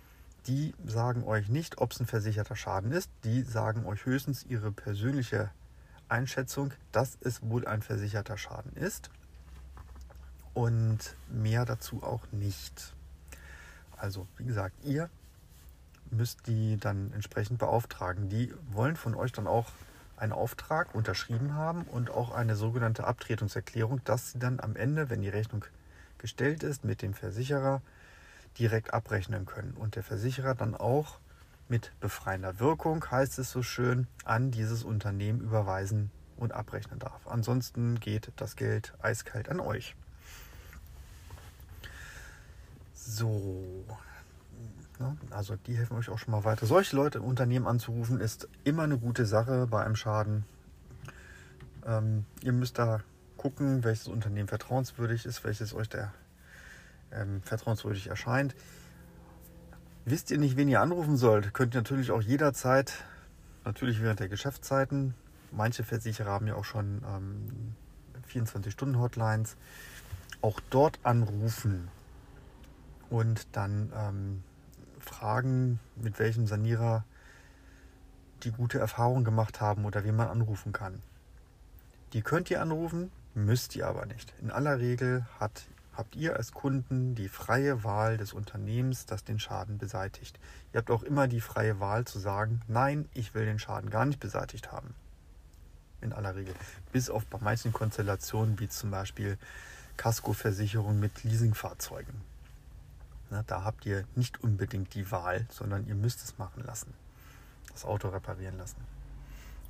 die 0.48 0.74
sagen 0.84 1.22
euch 1.22 1.48
nicht, 1.48 1.78
ob 1.78 1.92
es 1.92 2.00
ein 2.00 2.06
versicherter 2.06 2.56
Schaden 2.56 2.90
ist. 2.90 3.08
Die 3.22 3.42
sagen 3.42 3.86
euch 3.86 4.04
höchstens 4.04 4.44
ihre 4.48 4.72
persönliche 4.72 5.50
Einschätzung, 6.08 6.72
dass 6.92 7.18
es 7.20 7.42
wohl 7.42 7.66
ein 7.66 7.82
versicherter 7.82 8.38
Schaden 8.38 8.72
ist. 8.74 9.10
Und 10.54 11.16
mehr 11.28 11.64
dazu 11.64 12.02
auch 12.02 12.22
nicht. 12.32 12.94
Also, 13.96 14.26
wie 14.38 14.44
gesagt, 14.44 14.74
ihr 14.84 15.10
müsst 16.10 16.46
die 16.46 16.76
dann 16.78 17.12
entsprechend 17.12 17.58
beauftragen. 17.58 18.28
Die 18.28 18.52
wollen 18.72 18.96
von 18.96 19.14
euch 19.14 19.32
dann 19.32 19.46
auch 19.46 19.66
einen 20.16 20.32
Auftrag 20.32 20.94
unterschrieben 20.94 21.54
haben 21.54 21.82
und 21.82 22.10
auch 22.10 22.32
eine 22.32 22.56
sogenannte 22.56 23.04
Abtretungserklärung, 23.04 24.00
dass 24.04 24.32
sie 24.32 24.38
dann 24.38 24.60
am 24.60 24.76
Ende, 24.76 25.10
wenn 25.10 25.20
die 25.20 25.28
Rechnung 25.28 25.64
gestellt 26.18 26.62
ist, 26.62 26.84
mit 26.84 27.02
dem 27.02 27.12
Versicherer 27.12 27.82
direkt 28.58 28.94
abrechnen 28.94 29.44
können 29.44 29.72
und 29.72 29.96
der 29.96 30.02
Versicherer 30.02 30.54
dann 30.54 30.74
auch 30.74 31.18
mit 31.68 31.92
befreiender 32.00 32.61
Wirkung, 32.61 33.05
heißt 33.11 33.38
es 33.38 33.50
so 33.50 33.62
schön, 33.62 34.07
an 34.24 34.50
dieses 34.50 34.85
Unternehmen 34.85 35.40
überweisen 35.40 36.11
und 36.37 36.52
abrechnen 36.52 36.98
darf. 36.98 37.26
Ansonsten 37.26 37.98
geht 38.00 38.33
das 38.37 38.57
Geld 38.57 38.94
eiskalt 39.00 39.48
an 39.48 39.61
euch. 39.61 39.96
So? 42.94 43.85
Also 45.31 45.57
die 45.57 45.76
helfen 45.76 45.96
euch 45.96 46.09
auch 46.09 46.18
schon 46.18 46.33
mal 46.33 46.44
weiter. 46.44 46.66
Solche 46.66 46.96
Leute 46.96 47.18
im 47.18 47.24
Unternehmen 47.24 47.66
anzurufen 47.66 48.20
ist 48.20 48.48
immer 48.64 48.85
eine 48.85 48.98
gute 48.98 49.26
Sache 49.26 49.66
bei 49.66 49.85
einem 49.85 49.96
Schaden. 49.96 50.44
Ähm, 51.85 52.24
ihr 52.42 52.52
müsst 52.52 52.79
da 52.79 53.00
gucken, 53.37 53.85
welches 53.85 54.09
Unternehmen 54.09 54.48
vertrauenswürdig 54.48 55.26
ist, 55.26 55.44
welches 55.44 55.74
euch 55.74 55.88
der 55.88 56.12
ähm, 57.12 57.42
vertrauenswürdig 57.42 58.09
erscheint. 58.09 58.55
Wisst 60.08 60.30
ihr 60.30 60.38
nicht, 60.38 60.56
wen 60.56 60.68
ihr 60.68 60.80
anrufen 60.80 61.16
sollt, 61.16 61.52
könnt 61.52 61.74
ihr 61.74 61.80
natürlich 61.80 62.12
auch 62.12 62.22
jederzeit, 62.22 62.94
natürlich 63.64 64.00
während 64.00 64.20
der 64.20 64.28
Geschäftszeiten, 64.28 65.14
manche 65.50 65.82
Versicherer 65.82 66.30
haben 66.30 66.46
ja 66.46 66.54
auch 66.54 66.64
schon 66.64 67.02
ähm, 67.04 67.74
24-Stunden-Hotlines, 68.32 69.56
auch 70.42 70.60
dort 70.70 71.00
anrufen 71.02 71.88
und 73.10 73.48
dann 73.50 73.92
ähm, 73.96 74.44
fragen, 75.00 75.80
mit 75.96 76.20
welchem 76.20 76.46
Sanierer 76.46 77.04
die 78.44 78.52
gute 78.52 78.78
Erfahrung 78.78 79.24
gemacht 79.24 79.60
haben 79.60 79.84
oder 79.86 80.04
wen 80.04 80.14
man 80.14 80.28
anrufen 80.28 80.70
kann. 80.70 81.02
Die 82.12 82.22
könnt 82.22 82.48
ihr 82.48 82.62
anrufen, 82.62 83.10
müsst 83.34 83.74
ihr 83.74 83.88
aber 83.88 84.06
nicht. 84.06 84.32
In 84.40 84.52
aller 84.52 84.78
Regel 84.78 85.26
hat, 85.40 85.66
habt 85.96 86.14
ihr 86.14 86.37
als 86.37 86.52
Kunden 86.52 87.14
die 87.14 87.28
freie 87.28 87.82
Wahl 87.82 88.16
des 88.18 88.32
Unternehmens, 88.32 89.06
das 89.06 89.24
den 89.24 89.38
Schaden 89.38 89.78
beseitigt. 89.78 90.38
Ihr 90.72 90.78
habt 90.78 90.90
auch 90.90 91.02
immer 91.02 91.26
die 91.26 91.40
freie 91.40 91.80
Wahl 91.80 92.04
zu 92.04 92.18
sagen, 92.18 92.61
nein, 92.68 93.09
ich 93.14 93.35
will 93.35 93.46
den 93.46 93.59
Schaden 93.59 93.90
gar 93.90 94.04
nicht 94.04 94.20
beseitigt 94.20 94.72
haben. 94.72 94.94
In 96.02 96.12
aller 96.12 96.37
Regel. 96.37 96.54
Bis 96.92 97.09
auf 97.09 97.24
bei 97.26 97.38
manchen 97.40 97.72
Konstellationen, 97.72 98.61
wie 98.61 98.68
zum 98.68 98.90
Beispiel 98.90 99.38
Kaskoversicherung 99.96 101.00
mit 101.00 101.24
Leasingfahrzeugen. 101.24 102.14
Na, 103.30 103.42
da 103.46 103.64
habt 103.64 103.87
ihr 103.87 104.04
nicht 104.14 104.42
unbedingt 104.42 104.94
die 104.94 105.11
Wahl, 105.11 105.46
sondern 105.50 105.87
ihr 105.87 105.94
müsst 105.94 106.22
es 106.22 106.38
machen 106.38 106.62
lassen. 106.64 106.92
Das 107.72 107.85
Auto 107.85 108.09
reparieren 108.09 108.59
lassen. 108.59 108.76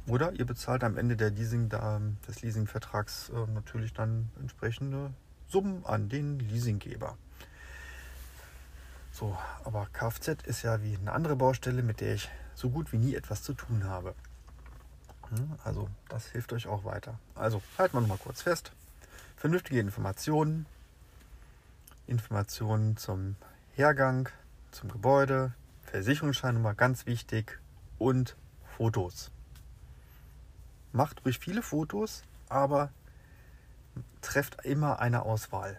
Oder 0.07 0.33
ihr 0.33 0.45
bezahlt 0.45 0.85
am 0.85 0.99
Ende 0.99 1.17
der 1.17 1.31
Leasing, 1.31 1.69
des 1.69 2.43
Leasingvertrags 2.43 3.31
äh, 3.31 3.51
natürlich 3.53 3.93
dann 3.93 4.31
entsprechende 4.41 5.13
Summen 5.49 5.85
an 5.85 6.09
den 6.09 6.39
Leasinggeber. 6.39 7.17
So, 9.13 9.37
aber 9.65 9.87
Kfz 9.93 10.43
ist 10.45 10.63
ja 10.63 10.83
wie 10.83 10.97
eine 10.97 11.13
andere 11.13 11.37
Baustelle, 11.37 11.83
mit 11.83 12.01
der 12.01 12.15
ich 12.15 12.29
so 12.55 12.71
gut 12.71 12.93
wie 12.93 12.99
nie 12.99 13.15
etwas 13.15 13.43
zu 13.43 13.55
tun 13.55 13.85
habe. 13.85 14.15
Hm, 15.31 15.59
also 15.65 15.89
das 16.09 16.27
hilft 16.27 16.53
euch 16.53 16.67
auch 16.67 16.85
weiter. 16.85 17.19
Also 17.35 17.63
halten 17.79 17.97
wir 17.97 18.01
noch 18.03 18.09
mal 18.09 18.19
kurz 18.19 18.43
fest. 18.43 18.73
Vernünftige 19.37 19.81
Informationen, 19.81 20.67
Informationen 22.07 22.97
zum 22.97 23.37
Hergang, 23.75 24.29
zum 24.71 24.91
Gebäude, 24.91 25.53
Versicherungsscheinnummer 25.83 26.75
ganz 26.75 27.07
wichtig 27.07 27.59
und 27.99 28.37
Fotos. 28.77 29.31
Macht 30.93 31.25
ruhig 31.25 31.39
viele 31.39 31.63
Fotos, 31.63 32.23
aber 32.49 32.91
trefft 34.21 34.65
immer 34.65 35.01
eine 35.01 35.23
Auswahl. 35.23 35.79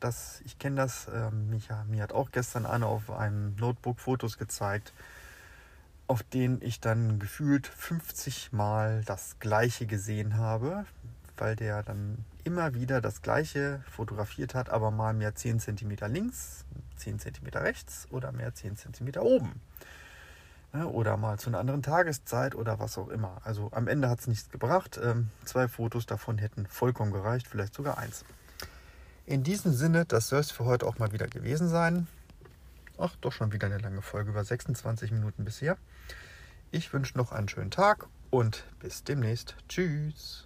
Das, 0.00 0.40
ich 0.44 0.58
kenne 0.58 0.76
das, 0.76 1.08
äh, 1.08 1.30
mich, 1.30 1.68
mir 1.88 2.02
hat 2.02 2.12
auch 2.12 2.30
gestern 2.30 2.66
einer 2.66 2.86
auf 2.86 3.10
einem 3.10 3.56
Notebook 3.56 4.00
Fotos 4.00 4.36
gezeigt, 4.38 4.92
auf 6.06 6.22
denen 6.22 6.60
ich 6.62 6.80
dann 6.80 7.18
gefühlt 7.18 7.66
50 7.66 8.52
Mal 8.52 9.02
das 9.06 9.38
gleiche 9.38 9.86
gesehen 9.86 10.36
habe, 10.36 10.84
weil 11.36 11.56
der 11.56 11.82
dann 11.82 12.24
immer 12.44 12.74
wieder 12.74 13.00
das 13.00 13.22
gleiche 13.22 13.82
fotografiert 13.90 14.54
hat, 14.54 14.70
aber 14.70 14.90
mal 14.90 15.14
mehr 15.14 15.34
10 15.34 15.60
cm 15.60 15.96
links, 16.08 16.64
10 16.96 17.18
cm 17.18 17.46
rechts 17.54 18.06
oder 18.10 18.32
mehr 18.32 18.54
10 18.54 18.76
cm 18.76 19.16
oben. 19.18 19.60
Oder 20.84 21.16
mal 21.16 21.38
zu 21.38 21.50
einer 21.50 21.58
anderen 21.58 21.82
Tageszeit 21.82 22.54
oder 22.54 22.78
was 22.78 22.98
auch 22.98 23.08
immer. 23.08 23.40
Also 23.44 23.70
am 23.72 23.88
Ende 23.88 24.08
hat 24.08 24.20
es 24.20 24.26
nichts 24.26 24.50
gebracht. 24.50 25.00
Ähm, 25.02 25.30
zwei 25.44 25.68
Fotos 25.68 26.06
davon 26.06 26.38
hätten 26.38 26.66
vollkommen 26.66 27.12
gereicht, 27.12 27.46
vielleicht 27.48 27.74
sogar 27.74 27.98
eins. 27.98 28.24
In 29.26 29.42
diesem 29.42 29.72
Sinne, 29.72 30.04
das 30.04 30.28
soll 30.28 30.40
es 30.40 30.50
für 30.50 30.64
heute 30.64 30.86
auch 30.86 30.98
mal 30.98 31.12
wieder 31.12 31.26
gewesen 31.26 31.68
sein. 31.68 32.06
Ach, 32.98 33.14
doch 33.20 33.32
schon 33.32 33.52
wieder 33.52 33.66
eine 33.66 33.78
lange 33.78 34.02
Folge, 34.02 34.30
über 34.30 34.44
26 34.44 35.10
Minuten 35.10 35.44
bisher. 35.44 35.76
Ich 36.70 36.92
wünsche 36.92 37.18
noch 37.18 37.32
einen 37.32 37.48
schönen 37.48 37.70
Tag 37.70 38.06
und 38.30 38.64
bis 38.80 39.04
demnächst. 39.04 39.56
Tschüss. 39.68 40.45